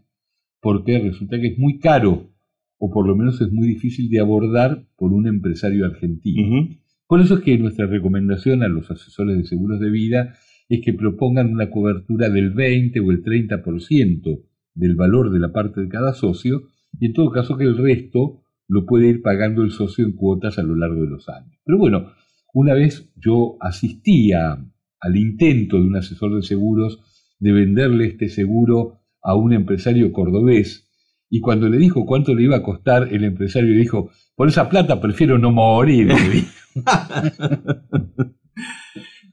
[0.60, 2.30] porque resulta que es muy caro
[2.78, 6.68] o por lo menos es muy difícil de abordar por un empresario argentino.
[7.06, 10.34] Por eso es que nuestra recomendación a los asesores de seguros de vida
[10.68, 14.42] es que propongan una cobertura del 20 o el 30%
[14.74, 18.42] del valor de la parte de cada socio y en todo caso que el resto
[18.68, 21.58] lo puede ir pagando el socio en cuotas a lo largo de los años.
[21.64, 22.12] Pero bueno,
[22.54, 24.64] una vez yo asistía
[25.00, 27.00] al intento de un asesor de seguros
[27.38, 30.88] de venderle este seguro a un empresario cordobés
[31.34, 35.00] y cuando le dijo cuánto le iba a costar, el empresario dijo, por esa plata
[35.00, 36.06] prefiero no morir.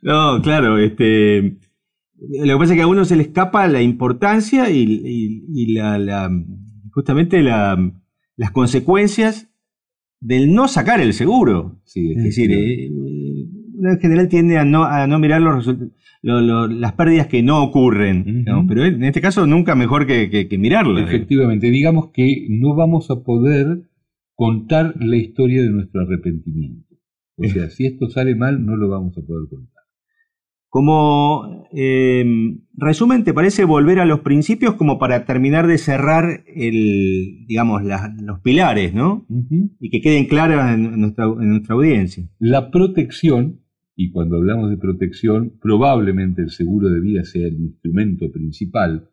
[0.01, 1.59] no, claro, este,
[2.17, 6.31] Lo que pasa es que a uno se le escapa la importancia y, la,
[6.91, 9.51] justamente las consecuencias
[10.19, 11.83] del no sacar el seguro.
[11.85, 12.49] es decir,
[13.89, 15.67] en general tiende a no, a no mirar los
[16.21, 18.45] las pérdidas que no ocurren.
[18.67, 21.07] Pero en este caso nunca mejor que, que, mirarlas.
[21.07, 23.89] Efectivamente, digamos que no vamos a poder
[24.35, 26.95] contar la historia de nuestro arrepentimiento.
[27.37, 29.81] O sea, si esto sale mal, no lo vamos a poder contar.
[30.67, 32.23] Como eh,
[32.77, 38.39] resumen, ¿te parece volver a los principios como para terminar de cerrar el, digamos, los
[38.39, 39.27] pilares, ¿no?
[39.81, 42.23] Y que queden claros en nuestra, en nuestra audiencia.
[42.39, 43.59] La protección,
[43.95, 49.10] y cuando hablamos de protección, probablemente el seguro de vida sea el instrumento principal.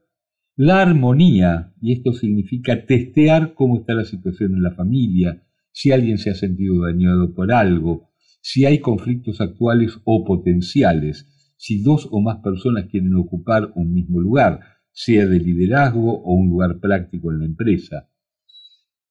[0.57, 6.19] La armonía, y esto significa testear cómo está la situación en la familia, si alguien
[6.19, 8.11] se ha sentido dañado por algo,
[8.41, 14.21] si hay conflictos actuales o potenciales si dos o más personas quieren ocupar un mismo
[14.21, 14.61] lugar,
[14.93, 18.09] sea de liderazgo o un lugar práctico en la empresa.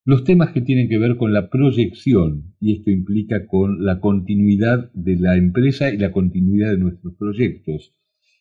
[0.08, 4.90] Los temas que tienen que ver con la proyección, y esto implica con la continuidad
[4.94, 7.94] de la empresa y la continuidad de nuestros proyectos,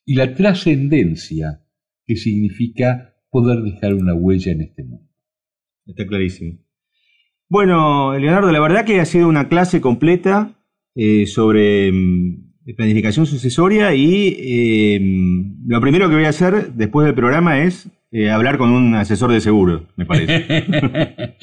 [0.04, 1.64] y la trascendencia,
[2.06, 5.10] que significa poder dejar una huella en este mundo.
[5.86, 6.56] Está clarísimo.
[7.48, 10.62] Bueno, Leonardo, la verdad que ha sido una clase completa
[10.94, 15.00] eh, sobre mm, planificación sucesoria y eh,
[15.66, 19.32] lo primero que voy a hacer después del programa es eh, hablar con un asesor
[19.32, 20.64] de seguro, me parece.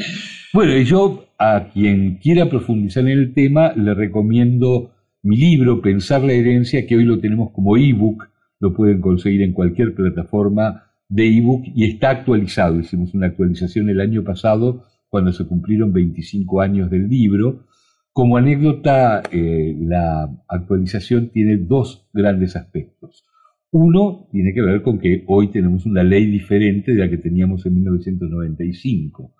[0.53, 6.33] bueno, yo a quien quiera profundizar en el tema le recomiendo mi libro Pensar la
[6.33, 8.27] herencia, que hoy lo tenemos como ebook,
[8.59, 12.79] lo pueden conseguir en cualquier plataforma de ebook y está actualizado.
[12.79, 17.65] Hicimos una actualización el año pasado cuando se cumplieron 25 años del libro
[18.13, 23.25] como anécdota, eh, la actualización tiene dos grandes aspectos.
[23.73, 27.65] Uno tiene que ver con que hoy tenemos una ley diferente de la que teníamos
[27.65, 29.33] en 1995.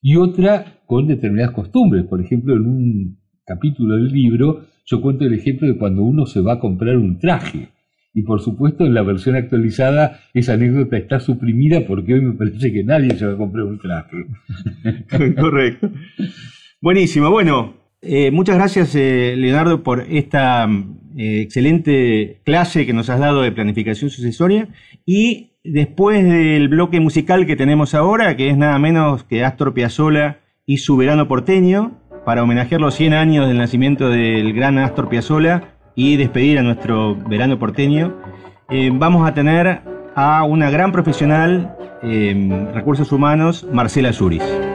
[0.00, 2.04] Y otra con determinadas costumbres.
[2.04, 6.40] Por ejemplo, en un capítulo del libro yo cuento el ejemplo de cuando uno se
[6.40, 7.70] va a comprar un traje.
[8.14, 12.72] Y por supuesto en la versión actualizada esa anécdota está suprimida porque hoy me parece
[12.72, 14.26] que nadie se va a comprar un traje.
[15.40, 15.90] Correcto.
[16.80, 17.30] Buenísimo.
[17.30, 20.68] Bueno, eh, muchas gracias, eh, Leonardo, por esta
[21.16, 24.68] eh, excelente clase que nos has dado de planificación sucesoria.
[25.06, 30.40] Y después del bloque musical que tenemos ahora, que es nada menos que Astor Piazzolla
[30.66, 31.92] y su verano porteño,
[32.24, 37.14] para homenajear los 100 años del nacimiento del gran Astor Piazzolla y despedir a nuestro
[37.14, 38.16] verano porteño,
[38.92, 39.80] vamos a tener
[40.14, 41.76] a una gran profesional
[42.72, 44.71] recursos humanos, Marcela Zuris.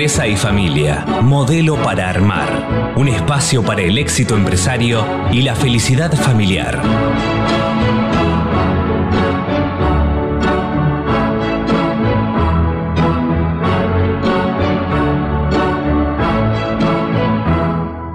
[0.00, 2.94] Empresa y familia, modelo para armar.
[2.96, 6.80] Un espacio para el éxito empresario y la felicidad familiar.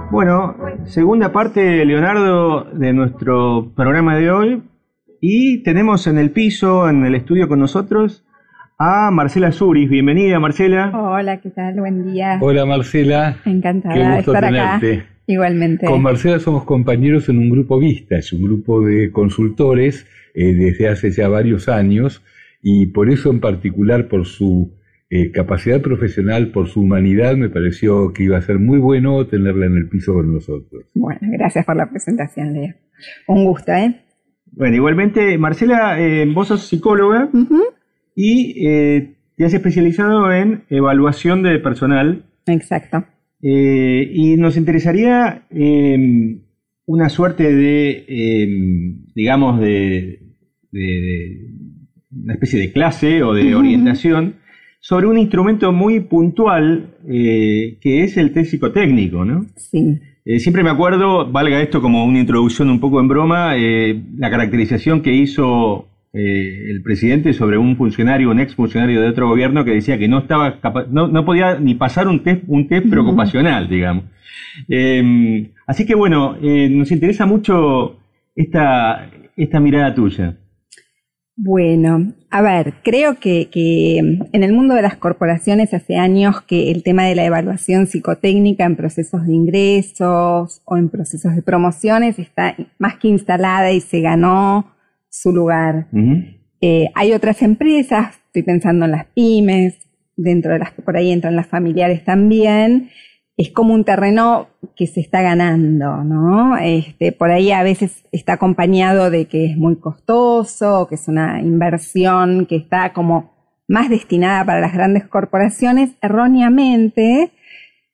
[0.09, 0.55] Bueno,
[0.85, 4.63] segunda parte, Leonardo, de nuestro programa de hoy.
[5.21, 8.25] Y tenemos en el piso, en el estudio con nosotros,
[8.77, 9.89] a Marcela Zuris.
[9.89, 10.91] Bienvenida, Marcela.
[10.93, 11.79] Hola, ¿qué tal?
[11.79, 12.37] Buen día.
[12.41, 13.37] Hola, Marcela.
[13.45, 14.93] Encantada Qué de gusto estar tenerte.
[14.93, 15.09] acá.
[15.27, 15.85] Igualmente.
[15.87, 20.05] Con Marcela somos compañeros en un grupo Vistas, un grupo de consultores
[20.35, 22.21] eh, desde hace ya varios años
[22.61, 24.73] y por eso en particular por su
[25.09, 29.65] eh, capacidad profesional, por su humanidad, me pareció que iba a ser muy bueno tenerla
[29.65, 30.83] en el piso con nosotros.
[30.93, 32.73] Bueno, gracias por la presentación, Leo.
[33.27, 34.01] Un gusto, ¿eh?
[34.51, 37.29] Bueno, igualmente, Marcela, eh, vos sos psicóloga.
[38.15, 42.23] Y eh, te has especializado en evaluación de personal.
[42.47, 43.03] Exacto.
[43.41, 46.37] Eh, y nos interesaría eh,
[46.85, 48.47] una suerte de, eh,
[49.13, 50.19] digamos, de,
[50.71, 51.49] de-
[52.09, 54.35] de una especie de clase o de orientación
[54.79, 59.45] sobre un instrumento muy puntual eh, que es el test psicotécnico, ¿no?
[59.57, 59.99] Sí.
[60.23, 64.29] Eh, siempre me acuerdo, valga esto como una introducción un poco en broma, eh, la
[64.31, 69.65] caracterización que hizo eh, el presidente sobre un funcionario, un ex funcionario de otro gobierno
[69.65, 72.89] que decía que no estaba capa- no, no podía ni pasar un test, un test
[72.89, 74.05] preocupacional, digamos.
[74.69, 77.99] Eh, así que bueno, eh, nos interesa mucho
[78.35, 80.37] esta, esta mirada tuya.
[81.37, 86.71] Bueno, a ver, creo que, que en el mundo de las corporaciones hace años que
[86.71, 92.19] el tema de la evaluación psicotécnica en procesos de ingresos o en procesos de promociones
[92.19, 94.74] está más que instalada y se ganó
[95.21, 95.87] su lugar.
[96.61, 99.77] Eh, hay otras empresas, estoy pensando en las pymes,
[100.17, 102.89] dentro de las que por ahí entran las familiares también.
[103.37, 106.57] Es como un terreno que se está ganando, ¿no?
[106.57, 111.41] Este, por ahí a veces está acompañado de que es muy costoso, que es una
[111.41, 113.33] inversión que está como
[113.67, 117.31] más destinada para las grandes corporaciones, erróneamente,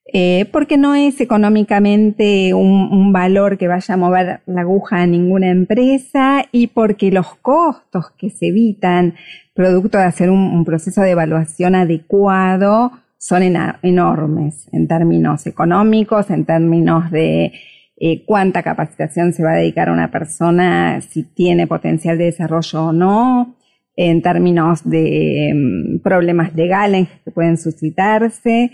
[0.05, 5.49] eh, porque no es económicamente un, valor que vaya a mover la aguja a ninguna
[5.49, 9.15] empresa y porque los costos que se evitan
[9.53, 13.43] producto de hacer un, proceso de evaluación adecuado son
[13.83, 17.51] enormes en términos económicos, en términos de
[17.97, 22.85] eh, cuánta capacitación se va a dedicar a una persona, si tiene potencial de desarrollo
[22.85, 23.55] o no,
[23.95, 28.71] en términos de mm, problemas legales que pueden suscitarse.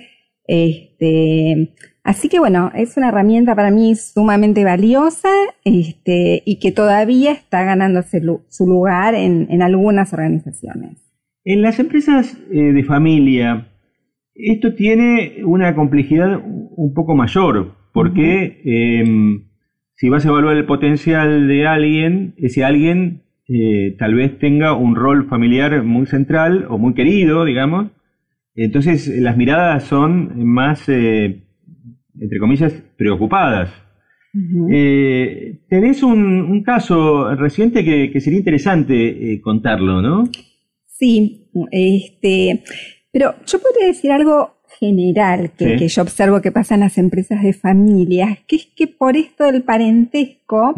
[0.47, 1.73] Este,
[2.03, 5.29] así que bueno, es una herramienta para mí sumamente valiosa
[5.65, 10.97] este, y que todavía está ganándose su lugar en, en algunas organizaciones.
[11.43, 13.67] En las empresas eh, de familia,
[14.33, 19.39] esto tiene una complejidad un poco mayor, porque eh,
[19.95, 24.95] si vas a evaluar el potencial de alguien, ese alguien eh, tal vez tenga un
[24.95, 27.91] rol familiar muy central o muy querido, digamos.
[28.57, 31.43] Entonces eh, las miradas son más, eh,
[32.19, 33.69] entre comillas, preocupadas.
[34.69, 40.25] Eh, tenés un, un caso reciente que, que sería interesante eh, contarlo, ¿no?
[40.85, 42.63] Sí, este,
[43.11, 45.75] pero yo podría decir algo general que, Sí.
[45.77, 49.43] que yo observo que pasa en las empresas de familias, que es que por esto
[49.45, 50.75] del parentesco,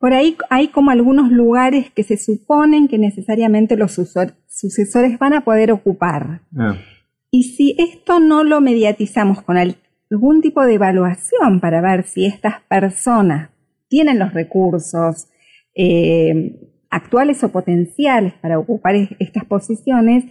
[0.00, 3.92] por ahí hay como algunos lugares que se suponen que necesariamente los
[4.48, 6.40] sucesores van a poder ocupar.
[6.56, 6.76] Ah.
[7.30, 9.76] Y si esto no lo mediatizamos con al-
[10.10, 13.50] algún tipo de evaluación para ver si estas personas
[13.88, 15.28] tienen los recursos
[15.74, 16.58] eh,
[16.90, 20.24] actuales o potenciales para ocupar es- estas posiciones,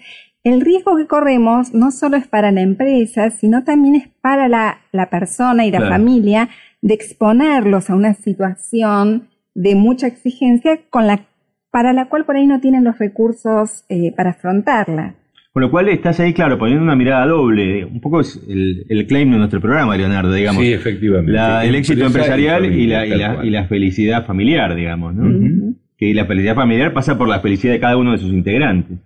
[0.44, 4.80] el riesgo que corremos no solo es para la empresa, sino también es para la,
[4.92, 5.94] la persona y la Claro.
[5.94, 6.50] familia
[6.82, 11.28] de exponerlos a una situación de mucha exigencia con la,
[11.72, 15.16] para la cual por ahí no tienen los recursos eh, para afrontarla.
[15.56, 17.86] Con lo cual estás ahí, claro, poniendo una mirada doble.
[17.86, 20.62] Un poco es el, el claim de nuestro programa, Leonardo, digamos.
[20.62, 21.32] Sí, efectivamente.
[21.32, 23.48] La- el éxito y empresarial y la, familia, y, tal la, cual.
[23.48, 25.74] y la felicidad familiar, digamos, ¿no?
[25.98, 29.00] Que la felicidad familiar pasa por la felicidad de cada uno de sus integrantes.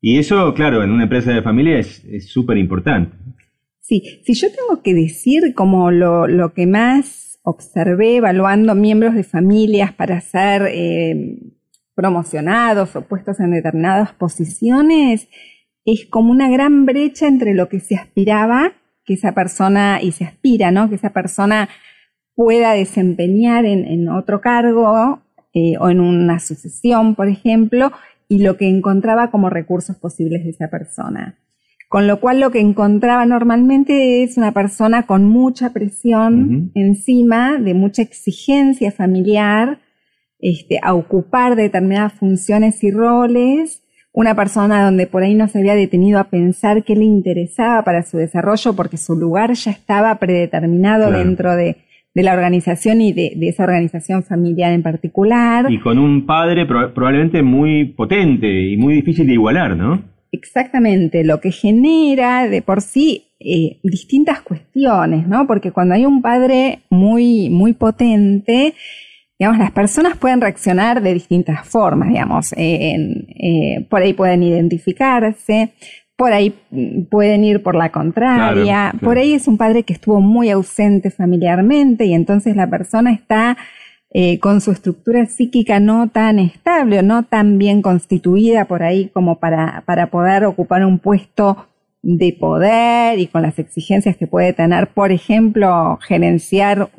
[0.00, 3.16] Y eso, claro, en una empresa de familia es es súper importante.
[3.78, 9.22] Sí, si yo tengo que decir como lo, lo que más observé evaluando miembros de
[9.22, 11.38] familias para ser eh,
[11.94, 15.28] promocionados o puestos en determinadas posiciones,
[15.84, 18.72] es como una gran brecha entre lo que se aspiraba
[19.04, 20.88] que esa persona, y se aspira, ¿no?
[20.88, 21.68] Que esa persona
[22.34, 25.22] pueda desempeñar en, en otro cargo
[25.54, 27.92] eh, o en una sucesión, por ejemplo,
[28.28, 31.38] y lo que encontraba como recursos posibles de esa persona.
[31.88, 37.74] Con lo cual lo que encontraba normalmente es una persona con mucha presión encima, de
[37.74, 39.80] mucha exigencia familiar,
[40.38, 43.81] este, a ocupar determinadas funciones y roles,
[44.12, 48.02] una persona donde por ahí no se había detenido a pensar qué le interesaba para
[48.02, 51.76] su desarrollo porque su lugar ya estaba predeterminado dentro de,
[52.14, 55.70] la organización y de, esa organización familiar en particular.
[55.70, 60.02] Y con un padre probablemente muy potente y muy difícil de igualar, ¿no?
[60.30, 65.46] Exactamente, lo que genera de por sí eh, distintas cuestiones, ¿no?
[65.46, 68.74] Porque cuando hay un padre muy, muy potente,
[69.38, 75.72] digamos, las personas pueden reaccionar de distintas formas, digamos, eh, por ahí pueden identificarse,
[76.16, 80.20] por ahí mm, pueden ir por la contraria, por ahí es un padre que estuvo
[80.20, 83.56] muy ausente familiarmente y entonces la persona está
[84.14, 89.10] eh, con su estructura psíquica no tan estable o no tan bien constituida por ahí
[89.12, 91.66] como para, para poder ocupar un puesto
[92.02, 96.90] de poder y con las exigencias que puede tener, por ejemplo, gerenciar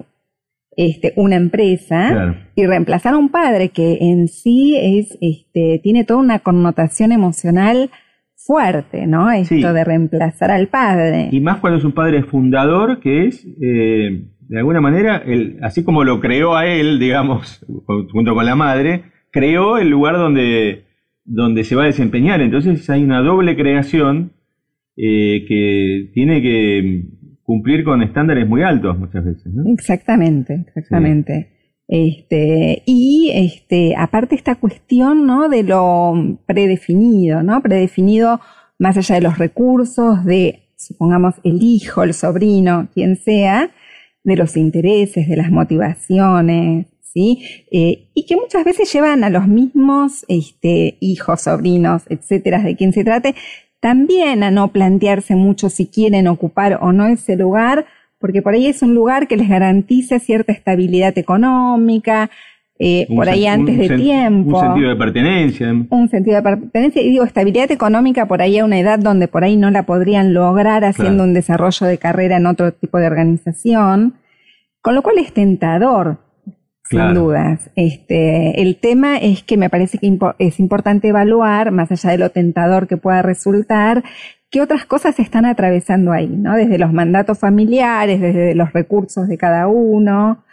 [0.78, 6.20] este, una empresa y reemplazar a un padre que en sí es, este, tiene toda
[6.20, 7.90] una connotación emocional
[8.36, 9.32] fuerte, ¿no?
[9.32, 11.30] Esto de reemplazar al padre.
[11.32, 15.24] Y más cuando es un padre fundador, que es eh, de alguna manera,
[15.62, 17.66] así como lo creó a él, digamos,
[18.12, 20.84] junto con la madre, creó el lugar donde,
[21.24, 22.42] donde se va a desempeñar.
[22.42, 24.34] Entonces hay una doble creación
[24.96, 27.06] eh, que tiene que
[27.44, 29.52] cumplir con estándares muy altos muchas veces.
[29.68, 31.50] Exactamente, exactamente.
[31.88, 35.50] Este, y este, aparte esta cuestión ¿no?
[35.50, 37.62] de lo predefinido, ¿no?
[37.62, 38.40] Predefinido
[38.80, 43.72] más allá de los recursos, de, supongamos, el hijo, el sobrino, quien sea,
[44.24, 47.44] de los intereses, de las motivaciones, ¿sí?
[47.72, 52.94] Eh, y que muchas veces llevan a los mismos este, hijos, sobrinos, etcétera, de quien
[52.94, 53.36] se trate,
[53.84, 57.86] también a no plantearse mucho si quieren ocupar o no ese lugar,
[58.18, 62.30] porque por ahí es un lugar que les garantiza cierta estabilidad económica,
[62.80, 64.58] eh, por ahí antes de tiempo.
[64.58, 65.74] Un sentido de pertenencia.
[65.90, 67.02] Un sentido de pertenencia.
[67.02, 70.34] Y digo, estabilidad económica por ahí a una edad donde por ahí no la podrían
[70.34, 74.14] lograr haciendo un desarrollo de carrera en otro tipo de organización.
[74.80, 76.20] Con lo cual es tentador,
[76.90, 77.70] sin dudas.
[77.76, 82.30] Este, el tema es que me parece que es importante evaluar, más allá de lo
[82.30, 84.04] tentador que pueda resultar,
[84.50, 86.56] qué otras cosas se están atravesando ahí, ¿no?
[86.56, 90.44] Desde los mandatos familiares, desde los recursos de cada uno,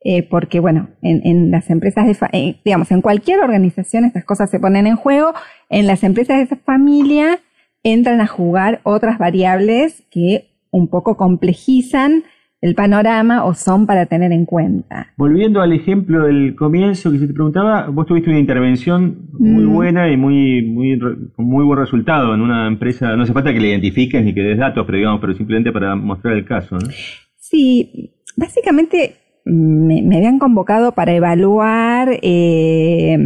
[0.00, 4.86] eh, porque bueno, en, las empresas de, digamos, en cualquier organización estas cosas se ponen
[4.86, 5.34] en juego,
[5.70, 7.40] en las empresas de esa familia
[7.82, 12.24] entran a jugar otras variables que un poco complejizan
[12.60, 15.12] el panorama o son para tener en cuenta.
[15.16, 19.72] Volviendo al ejemplo del comienzo que se te preguntaba, vos tuviste una intervención muy mm.
[19.72, 23.60] buena y muy, muy, con muy buen resultado en una empresa, no hace falta que
[23.60, 26.76] le identifiques ni que des datos, pero digamos, pero simplemente para mostrar el caso.
[26.76, 26.88] ¿no?
[27.36, 33.16] Sí, básicamente me, habían convocado para evaluar eh,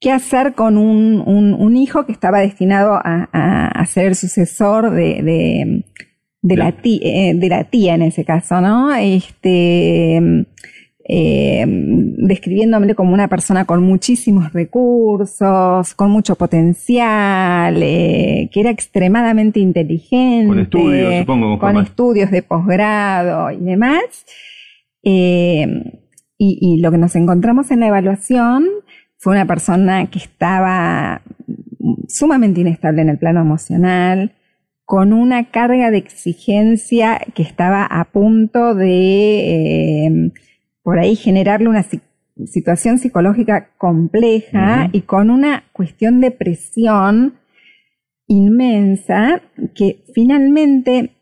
[0.00, 5.84] qué hacer con un, hijo que estaba destinado a, ser el sucesor de de
[6.42, 8.94] la, tía, eh, de la tía en ese caso, ¿no?
[8.94, 10.46] Este,
[11.08, 19.60] eh, describiéndome como una persona con muchísimos recursos, con mucho potencial, eh, que era extremadamente
[19.60, 20.48] inteligente.
[20.48, 21.58] Con estudios, supongo.
[21.58, 24.02] Con estudios de posgrado y demás.
[25.02, 25.64] y,
[26.38, 28.66] y lo que nos encontramos en la evaluación
[29.16, 31.22] fue una persona que estaba
[32.08, 34.32] sumamente inestable en el plano emocional,
[34.84, 40.32] con una carga de exigencia que estaba a punto de, eh,
[40.82, 41.84] por ahí, generarle una
[42.46, 47.34] situación psicológica compleja y con una cuestión de presión
[48.26, 49.42] inmensa
[49.74, 51.12] que finalmente,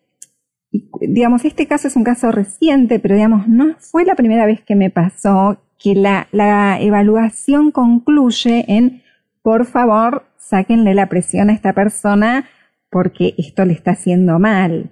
[1.00, 4.76] digamos, este caso es un caso reciente, pero digamos, no fue la primera vez que
[4.76, 9.02] me pasó que la, la evaluación concluye en,
[9.42, 12.46] por favor, sáquenle la presión a esta persona
[12.90, 14.90] porque esto le está haciendo mal.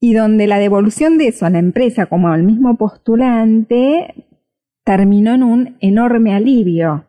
[0.00, 4.14] Y donde la devolución de eso a la empresa como al mismo postulante
[4.84, 7.04] terminó en un enorme alivio.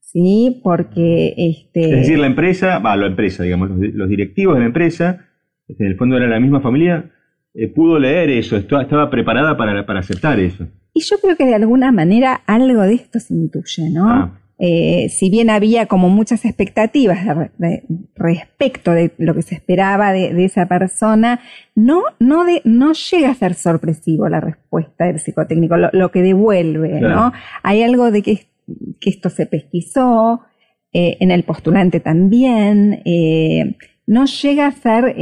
[0.00, 0.60] ¿Sí?
[0.64, 1.90] Porque este.
[1.90, 5.26] Es decir, la empresa, va, la empresa, digamos, los, directivos de la empresa,
[5.68, 7.10] en el fondo era la misma familia,
[7.52, 10.66] eh, pudo leer eso, estaba preparada para, para, aceptar eso.
[10.94, 14.08] Y yo creo que de alguna manera algo de esto se intuye, ¿no?
[14.08, 14.40] Ah.
[14.60, 17.20] Eh, si bien había como muchas expectativas
[18.16, 21.40] respecto de lo que se esperaba de, esa persona,
[21.76, 27.00] no, no, de, no llega a ser sorpresivo la respuesta del psicotécnico, lo, que devuelve,
[27.00, 27.32] ¿no?
[27.62, 28.46] Hay algo de que,
[29.00, 30.42] esto se pesquisó,
[30.92, 35.14] eh, en el postulante también, eh, no llega a ser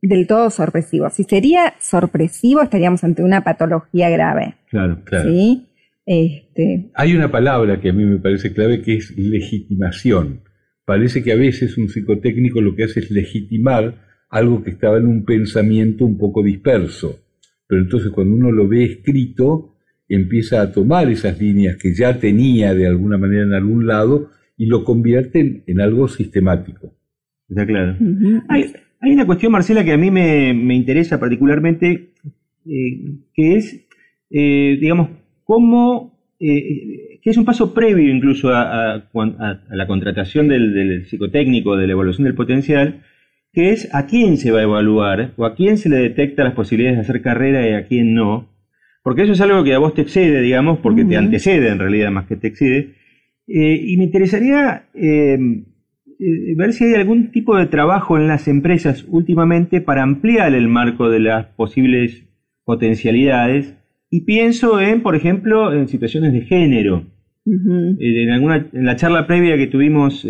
[0.00, 1.10] del todo sorpresivo.
[1.10, 4.54] Si sería sorpresivo, estaríamos ante una patología grave.
[4.70, 5.28] Claro, claro.
[5.28, 5.66] ¿sí?
[6.06, 10.42] Este, Hay una palabra que a mí me parece clave que es legitimación.
[10.84, 15.08] Parece que a veces un psicotécnico lo que hace es legitimar algo que estaba en
[15.08, 17.18] un pensamiento un poco disperso.
[17.66, 19.74] Pero entonces cuando uno lo ve escrito,
[20.08, 24.66] empieza a tomar esas líneas que ya tenía de alguna manera en algún lado y
[24.66, 26.94] lo convierte en, algo sistemático.
[27.48, 27.96] Está claro.
[28.48, 32.12] hay, una cuestión, Marcela, que a mí me, interesa particularmente,
[32.64, 33.88] eh, que es,
[34.30, 35.10] eh, digamos,
[35.46, 39.08] cómo, eh, que es un paso previo incluso a,
[39.70, 43.02] la contratación del, del, psicotécnico, de la evaluación del potencial,
[43.52, 46.54] que es a quién se va a evaluar o a quién se le detecta las
[46.54, 48.50] posibilidades de hacer carrera y a quién no.
[49.02, 52.10] Porque eso es algo que a vos te excede, digamos, porque te antecede en realidad
[52.10, 52.96] más que te excede.
[53.46, 55.38] Eh, y me interesaría eh,
[56.18, 60.66] eh, ver si hay algún tipo de trabajo en las empresas últimamente para ampliar el
[60.66, 62.24] marco de las posibles
[62.64, 63.76] potencialidades.
[64.10, 67.06] Y pienso en, por ejemplo, en situaciones de género.
[67.44, 70.26] en, alguna, en la charla previa que tuvimos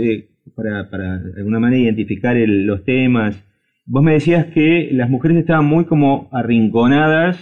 [0.54, 3.42] para, de alguna manera identificar los temas,
[3.84, 7.38] vos me decías que las mujeres estaban muy como arrinconadas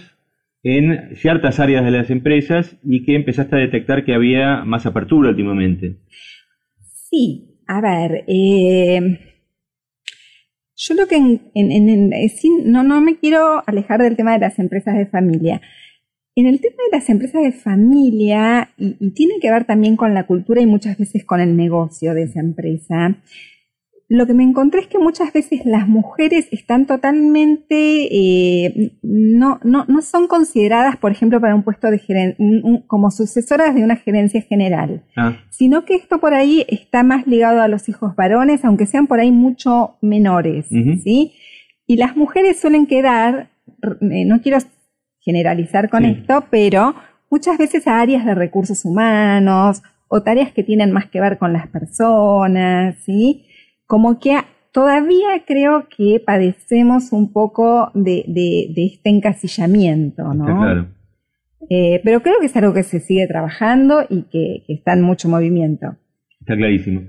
[0.63, 5.29] en ciertas áreas de las empresas y que empezaste a detectar que había más apertura
[5.29, 5.97] últimamente.
[6.81, 9.19] Sí, a ver, eh,
[10.75, 11.19] yo lo que
[12.65, 15.61] no, no me quiero alejar del tema de las empresas de familia.
[16.35, 20.27] En el tema de las empresas de familia, y tiene que ver también con la
[20.27, 23.17] cultura y muchas veces con el negocio de esa empresa,
[24.07, 29.85] lo que me encontré es que muchas veces las mujeres están totalmente, eh, no, no,
[29.87, 32.35] no, son consideradas, por ejemplo, para un puesto de
[32.85, 35.37] como sucesoras de una gerencia general, ah.
[35.49, 39.19] sino que esto por ahí está más ligado a los hijos varones, aunque sean por
[39.19, 41.33] ahí mucho menores, ¿sí?
[41.87, 43.49] Y las mujeres suelen quedar,
[44.01, 44.57] eh, no quiero
[45.25, 46.95] generalizar con esto, pero
[47.29, 51.51] muchas veces a áreas de recursos humanos o tareas que tienen más que ver con
[51.51, 53.45] las personas, ¿sí?
[53.87, 54.37] como que
[54.71, 58.23] todavía creo que padecemos un poco de,
[58.75, 60.45] este encasillamiento, ¿no?
[60.45, 60.87] claro.
[61.69, 65.29] Eh, pero creo que es algo que se sigue trabajando y que, está en mucho
[65.29, 65.95] movimiento.
[66.39, 67.01] Está clarísimo.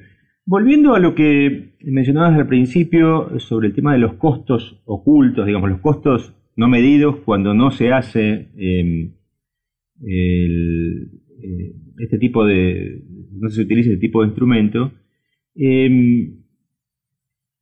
[0.46, 5.68] Volviendo a lo que mencionabas al principio sobre el tema de los costos ocultos, digamos,
[5.68, 9.12] los costos no medidos cuando no se hace em,
[10.06, 13.02] eh, este tipo de,
[13.32, 14.92] no se utiliza este tipo de instrumento,
[15.54, 16.34] eh,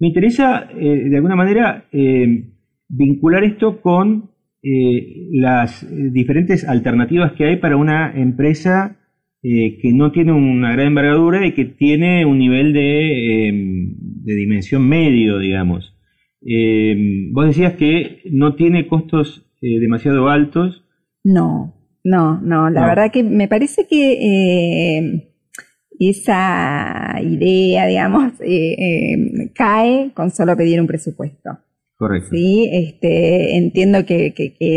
[0.04, 2.50] me interesa, eh, de alguna manera, eh,
[2.88, 4.30] vincular esto con
[4.62, 8.98] eh, las diferentes alternativas que hay para una empresa
[9.42, 13.92] que no tiene una gran envergadura y que tiene un nivel de,
[14.24, 15.93] de dimensión medio, digamos.
[17.32, 20.84] Vos decías que no tiene costos demasiado altos.
[21.24, 22.70] No, no, no.
[22.70, 25.30] La verdad que me parece que
[25.98, 31.58] esa idea, digamos, eh, eh, cae con solo pedir un presupuesto.
[31.96, 32.30] Correcto.
[32.32, 34.34] Sí, este, entiendo que,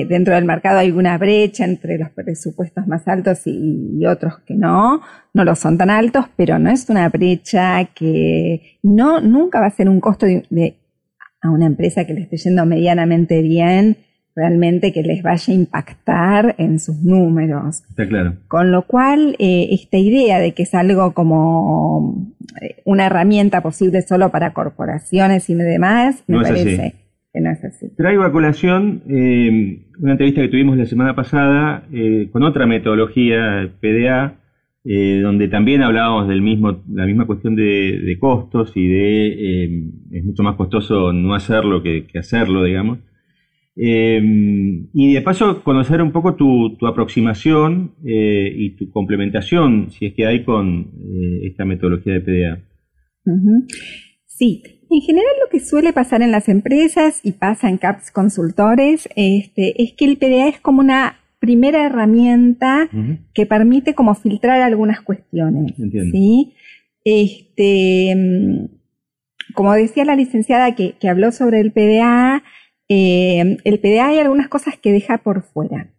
[0.07, 5.01] dentro del mercado hay una brecha entre los presupuestos más altos y, otros que no,
[5.34, 9.72] no lo son tan altos, pero no es una brecha que no, nunca va a
[9.72, 10.78] ser un costo de
[11.41, 13.97] a una empresa que le esté yendo medianamente bien
[14.38, 17.83] realmente que les vaya a impactar en sus números.
[17.89, 18.35] Está claro.
[18.47, 24.03] Con lo cual, eh, esta idea de que es algo como eh, una herramienta posible
[24.03, 26.93] solo para corporaciones y demás, me parece
[27.33, 27.89] que no es así.
[27.97, 31.88] Traigo a colación eh, una entrevista que tuvimos la semana pasada
[32.31, 34.35] con otra metodología, PDA,
[35.21, 40.55] donde también hablábamos del mismo, la misma cuestión de, costos y de es mucho más
[40.55, 42.99] costoso no hacerlo que hacerlo, digamos.
[43.79, 44.19] Eh,
[44.93, 50.25] y de paso, conocer un poco tu, aproximación eh, y tu complementación, si es que
[50.25, 52.59] hay con eh, esta metodología de PDA.
[54.25, 59.07] Sí, en general lo que suele pasar en las empresas y pasa en CAPS consultores
[59.15, 62.89] este, es que el PDA es como una primera herramienta
[63.33, 65.73] que permite como filtrar algunas cuestiones.
[66.11, 66.53] ¿sí?
[67.03, 72.43] Este, mm, como decía la licenciada que, que habló sobre el PDA,
[72.89, 75.93] eh, el PDA hay algunas cosas que deja por fuera.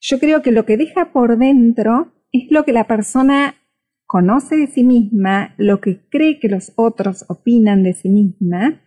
[0.00, 3.54] Yo creo que lo que deja por dentro es lo que la persona
[4.06, 8.80] conoce de sí misma, lo que cree que los otros opinan de sí misma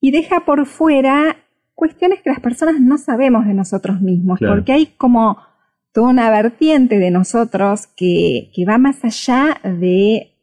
[0.00, 1.43] y deja por fuera
[1.74, 5.38] cuestiones que las personas no sabemos de nosotros mismos, porque hay como
[5.92, 10.34] toda una vertiente de nosotros que, que va más allá de,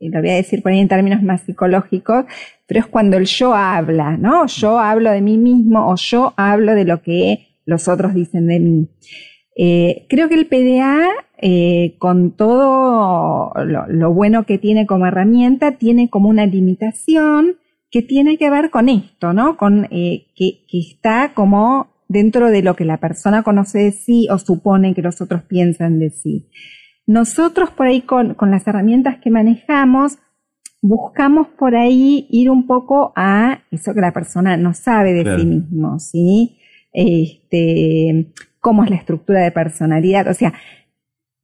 [0.00, 2.24] lo voy a decir por ahí en términos más psicológicos,
[2.66, 4.46] pero es cuando el yo habla, ¿no?
[4.46, 8.60] Yo hablo de mí mismo o yo hablo de lo que los otros dicen de
[8.60, 8.88] mí.
[9.56, 11.08] Eh, creo que el PDA,
[11.38, 17.56] eh, con todo lo, bueno que tiene como herramienta, tiene como una limitación
[17.94, 19.56] que tiene que ver con esto, ¿no?
[19.56, 24.38] Con eh, que, está como dentro de lo que la persona conoce de sí o
[24.38, 26.48] supone que los otros piensan de sí.
[27.06, 30.18] Nosotros por ahí con, las herramientas que manejamos,
[30.82, 35.46] buscamos por ahí ir un poco a eso que la persona no sabe de sí
[35.46, 36.58] mismo, ¿sí?
[36.92, 40.26] Este, cómo es la estructura de personalidad.
[40.26, 40.52] O sea,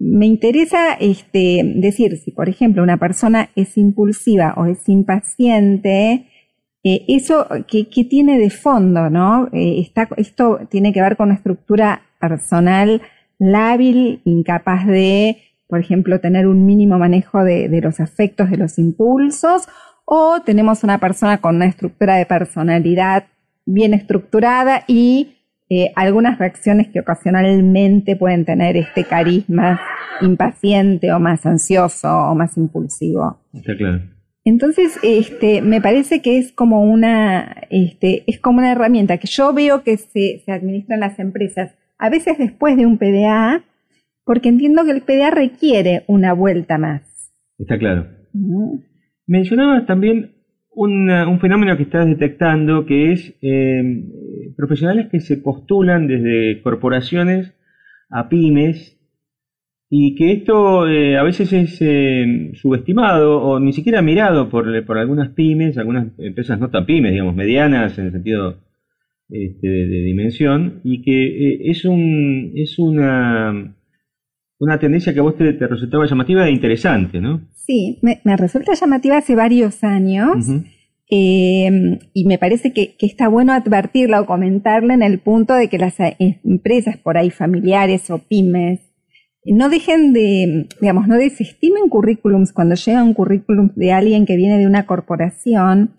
[0.01, 6.27] me interesa este, decir si, por ejemplo, una persona es impulsiva o es impaciente,
[6.83, 9.49] eh, eso que, tiene de fondo, ¿no?
[9.53, 13.03] Eh, esto tiene que ver con una estructura personal
[13.39, 18.79] lábil, incapaz de, por ejemplo, tener un mínimo manejo de, de los afectos, de los
[18.79, 19.69] impulsos,
[20.05, 23.25] o tenemos una persona con una estructura de personalidad
[23.65, 25.37] bien estructurada y
[25.73, 29.81] eh, algunas reacciones que ocasionalmente pueden tener este carisma
[30.21, 33.39] impaciente o más ansioso o más impulsivo.
[33.55, 34.01] Está claro.
[34.45, 39.53] Entonces, este, me parece que es como una, este, es como una herramienta que yo
[39.53, 43.65] veo que se, se administra en las empresas, a veces después de un PDA,
[44.25, 47.33] porque entiendo que el PDA requiere una vuelta más.
[47.59, 48.07] Está claro.
[49.27, 50.33] Mencionabas también
[50.73, 53.83] un fenómeno que estás detectando que es eh,
[54.57, 57.53] profesionales que se postulan desde corporaciones
[58.09, 59.00] a pymes
[59.93, 64.99] y que esto eh, a veces es eh, subestimado o ni siquiera mirado por, por,
[64.99, 68.61] algunas pymes, algunas empresas no tan pymes, digamos, medianas en el sentido
[69.29, 73.77] este, de, dimensión, y que es, un, es una,
[74.61, 77.49] una tendencia que a vos te, resultaba llamativa e interesante, ¿no?
[77.53, 80.47] Sí, me, resulta llamativa hace varios años.
[81.13, 85.79] Em, y me parece que, está bueno advertirla o comentarla en el punto de que
[85.79, 88.90] las eh, empresas por ahí familiares o pymes
[89.45, 94.59] no dejen de, digamos, no desestimen currículums cuando llega un currículum de alguien que viene
[94.59, 95.93] de una corporación,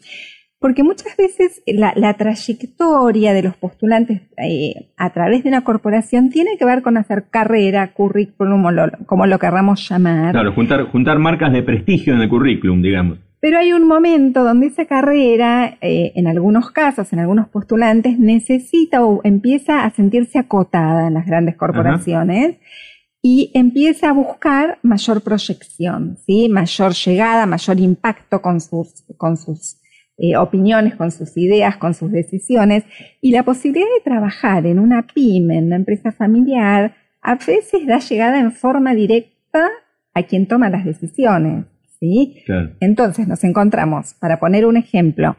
[0.59, 6.51] porque muchas veces la, trayectoria de los postulantes eh, a través de una corporación tiene
[6.59, 8.71] que ver con hacer carrera, currículum, o
[9.07, 10.33] como lo querramos llamar.
[10.33, 13.17] Claro, juntar, juntar marcas de prestigio en el currículum, digamos.
[13.39, 19.03] Pero hay un momento donde esa carrera, eh, en algunos casos, en algunos postulantes, necesita
[19.03, 22.57] o empieza a sentirse acotada en las grandes corporaciones
[23.21, 26.49] y empieza a buscar mayor proyección, ¿sí?
[26.49, 29.77] mayor llegada, mayor impacto con sus, con sus
[30.17, 32.83] eh, opiniones, con sus ideas, con sus decisiones.
[33.21, 37.99] Y la posibilidad de trabajar en una pyme, en una empresa familiar, a veces da
[37.99, 39.69] llegada en forma directa
[40.13, 41.65] a quien toma las decisiones.
[41.99, 42.43] ¿sí?
[42.79, 45.37] Entonces nos encontramos, para poner un ejemplo,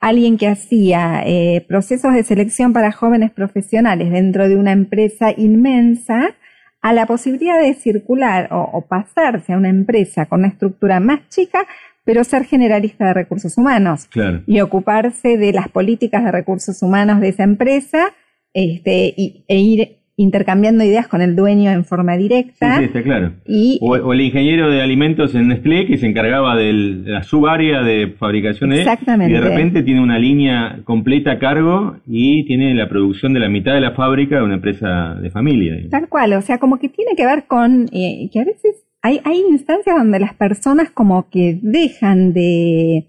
[0.00, 6.34] alguien que hacía eh, procesos de selección para jóvenes profesionales dentro de una empresa inmensa,
[6.82, 11.66] a la posibilidad de circular o, pasarse a una empresa con una estructura más chica,
[12.04, 14.08] pero ser generalista de recursos humanos
[14.46, 18.12] y ocuparse de las políticas de recursos humanos de esa empresa
[18.54, 22.78] este, y, e ir intercambiando ideas con el dueño en forma directa.
[22.78, 23.32] Sí, está claro.
[23.80, 28.70] o, el ingeniero de alimentos en Nestlé que se encargaba de la subárea de fabricación
[28.70, 29.32] de Exactamente.
[29.32, 33.48] y de repente tiene una línea completa a cargo y tiene la producción de la
[33.48, 35.76] mitad de la fábrica de una empresa de familia.
[35.90, 39.20] Tal cual, o sea, como que tiene que ver con eh, que a veces hay,
[39.24, 43.06] hay instancias donde las personas como que dejan de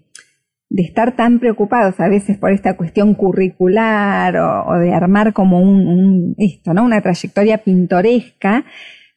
[0.72, 6.34] de estar tan preocupados a veces por esta cuestión curricular o, de armar como un,
[6.38, 6.82] esto, ¿no?
[6.82, 8.64] Una trayectoria pintoresca,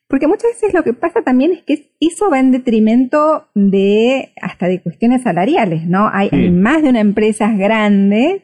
[0.08, 4.68] porque muchas veces lo que pasa también es que eso va en detrimento de hasta
[4.68, 6.10] de cuestiones salariales, ¿no?
[6.12, 8.42] Hay, hay más de una empresas grandes,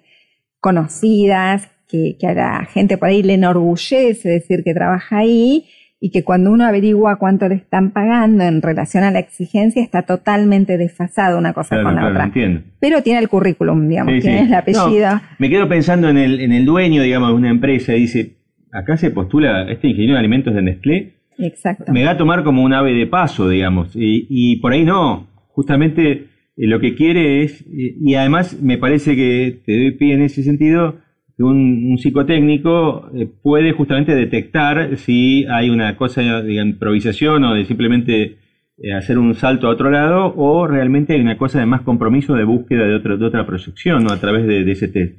[0.61, 5.65] conocidas, que, que a la gente por ahí le enorgullece decir que trabaja ahí,
[6.03, 10.01] y que cuando uno averigua cuánto le están pagando en relación a la exigencia está
[10.01, 12.31] totalmente desfasado una cosa con la otra.
[12.79, 15.21] Pero tiene el currículum, digamos, tiene el apellido.
[15.37, 18.37] me quedo pensando en el, en el dueño, digamos, de una empresa y dice,
[18.71, 21.13] acá se postula este ingeniero de alimentos de Nestlé.
[21.37, 21.93] Exacto.
[21.93, 23.95] Me va a tomar como un ave de paso, digamos.
[23.95, 25.27] Y, y por ahí no.
[25.49, 26.25] Justamente eh,
[26.55, 30.95] lo que quiere es, y además me parece que te doy pie en ese sentido,
[31.41, 38.37] un, psicotécnico eh, puede justamente detectar si hay una cosa de improvisación o de simplemente
[38.77, 42.33] eh, hacer un salto a otro lado o realmente hay una cosa de más compromiso
[42.33, 44.11] de búsqueda de, de otra proyección ¿no?
[44.11, 45.15] a través de, ese test.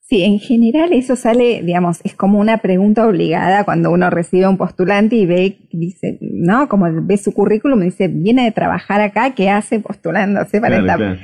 [0.00, 4.50] Sí, en general eso sale, digamos, es como una pregunta obligada cuando uno recibe a
[4.50, 6.68] un postulante y ve, dice, ¿no?
[6.68, 11.18] Como ve su currículum y dice, viene de trabajar acá, ¿qué hace postulándose para esta?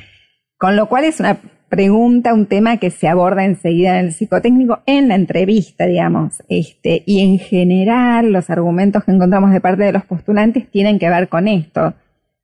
[0.57, 1.38] Con lo cual es una
[1.71, 6.43] pregunta un tema que se aborda enseguida en el psicotécnico en la entrevista, digamos.
[6.49, 11.09] Este, y en general los argumentos que encontramos de parte de los postulantes tienen que
[11.09, 11.95] ver con esto.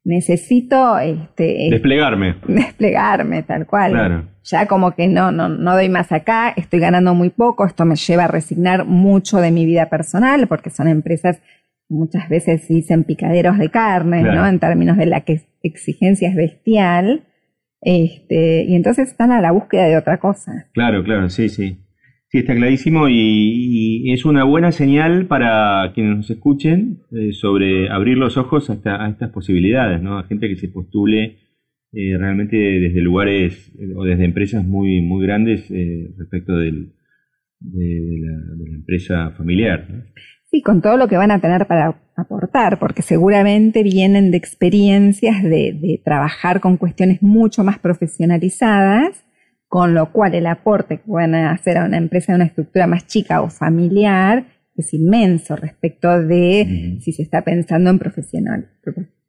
[0.05, 2.37] Necesito este, desplegarme.
[2.47, 3.91] Desplegarme, tal cual.
[3.91, 4.25] Claro.
[4.45, 7.97] Ya como que no, no, no doy más acá, estoy ganando muy poco, esto me
[7.97, 11.43] lleva a resignar mucho de mi vida personal, porque son empresas
[11.89, 14.47] muchas veces dicen picaderos de carne, ¿no?
[14.47, 17.25] En términos de la que exigencia es bestial.
[17.87, 20.69] Este, y entonces están a la búsqueda de otra cosa.
[20.75, 21.79] Claro, claro, sí, sí.
[22.29, 28.19] Sí, está clarísimo y, es una buena señal para quienes nos escuchen eh, sobre abrir
[28.19, 30.19] los ojos a, estas posibilidades, ¿no?
[30.19, 31.39] A gente que se postule
[31.93, 35.73] eh, realmente desde lugares eh, o desde empresas muy, muy grandes
[36.19, 36.93] respecto del,
[37.61, 39.87] de, la, empresa familiar.
[40.51, 45.43] Sí, con todo lo que van a tener para aportar, porque seguramente vienen de experiencias
[45.43, 49.25] de, trabajar con cuestiones mucho más profesionalizadas,
[49.69, 52.87] con lo cual el aporte que van a hacer a una empresa de una estructura
[52.87, 58.69] más chica o familiar es inmenso respecto de si se está pensando en profesional,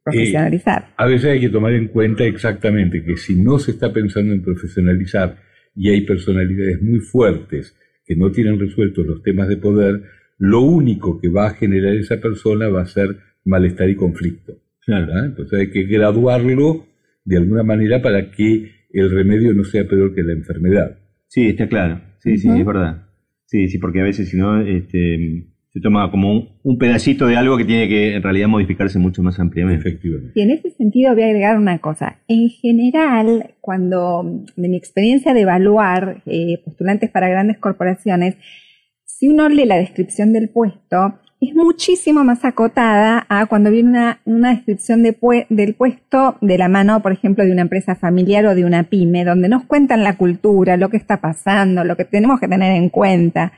[0.04, 0.82] profesionalizar.
[0.82, 4.32] Eh, a veces hay que tomar en cuenta exactamente que si no se está pensando
[4.32, 5.36] en profesionalizar
[5.74, 10.02] y hay personalidades muy fuertes que no tienen resueltos los temas de poder,
[10.38, 14.54] lo único que va a generar esa persona va a ser malestar y conflicto.
[14.86, 16.86] Entonces hay que graduarlo
[17.24, 20.98] de alguna manera para que el remedio no sea peor que la enfermedad.
[21.26, 22.00] Sí, está claro.
[22.20, 23.06] Sí, sí, es verdad.
[23.44, 27.56] Sí, sí, porque a veces si no, este, se toma como un, pedacito de algo
[27.58, 29.88] que tiene que en realidad modificarse mucho más ampliamente.
[29.88, 30.32] Efectivamente.
[30.34, 32.20] Y en ese sentido voy a agregar una cosa.
[32.28, 38.36] En general, cuando, de mi experiencia de evaluar eh, postulantes para grandes corporaciones,
[39.18, 44.50] si uno lee la descripción del puesto, es muchísimo más acotada a cuando viene una,
[44.54, 48.84] descripción del puesto de la mano, por ejemplo, de una empresa familiar o de una
[48.84, 52.76] pyme, donde nos cuentan la cultura, lo que está pasando, lo que tenemos que tener
[52.76, 53.52] en cuenta.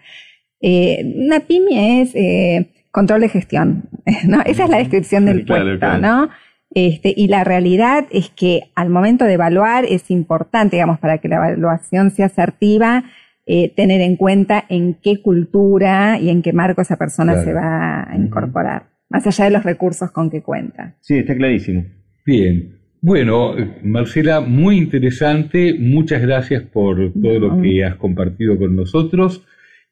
[0.63, 3.85] Eh, una pyme es eh, control de gestión,
[4.27, 4.41] ¿no?
[4.41, 6.31] Esa es la descripción del puesto, ¿no?
[6.73, 11.29] Este, y la realidad es que al momento de evaluar es importante, digamos, para que
[11.29, 13.05] la evaluación sea asertiva,
[13.53, 18.09] eh, tener en cuenta en qué cultura y en qué marco esa persona se va
[18.09, 20.95] a incorporar, más allá de los recursos con que cuenta.
[21.01, 21.85] Sí, está clarísimo.
[22.25, 22.79] Bien.
[23.01, 25.75] Bueno, Marcela, muy interesante.
[25.77, 29.45] Muchas gracias por todo lo que has compartido con nosotros.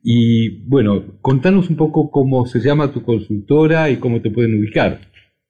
[0.05, 5.01] Y bueno, contanos un poco cómo se llama tu consultora y cómo te pueden ubicar.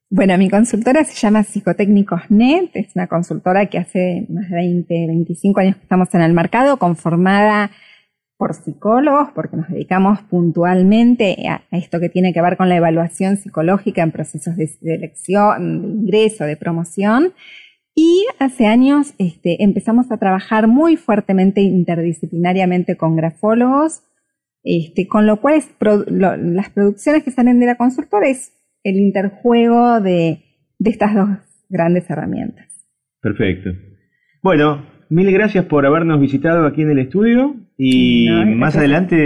[0.08, 5.60] Bueno, mi consultora se llama Psicotécnicos.net, es una consultora que hace más de 20, 25
[5.60, 7.70] años que estamos en el mercado, conformada
[8.38, 13.36] por psicólogos, porque nos dedicamos puntualmente a, esto que tiene que ver con la evaluación
[13.36, 17.32] psicológica en procesos de, elección, de ingreso, de promoción.
[17.96, 24.04] Y hace años este, empezamos a trabajar muy fuertemente interdisciplinariamente con grafólogos,
[24.62, 25.60] este, con lo cual
[26.08, 28.52] las producciones que salen de la consultora es
[28.84, 30.44] el interjuego de
[30.78, 31.28] estas dos
[31.68, 32.86] grandes herramientas.
[33.20, 33.70] Perfecto.
[34.44, 39.16] Bueno, mil gracias por habernos visitado aquí en el estudio y más adelante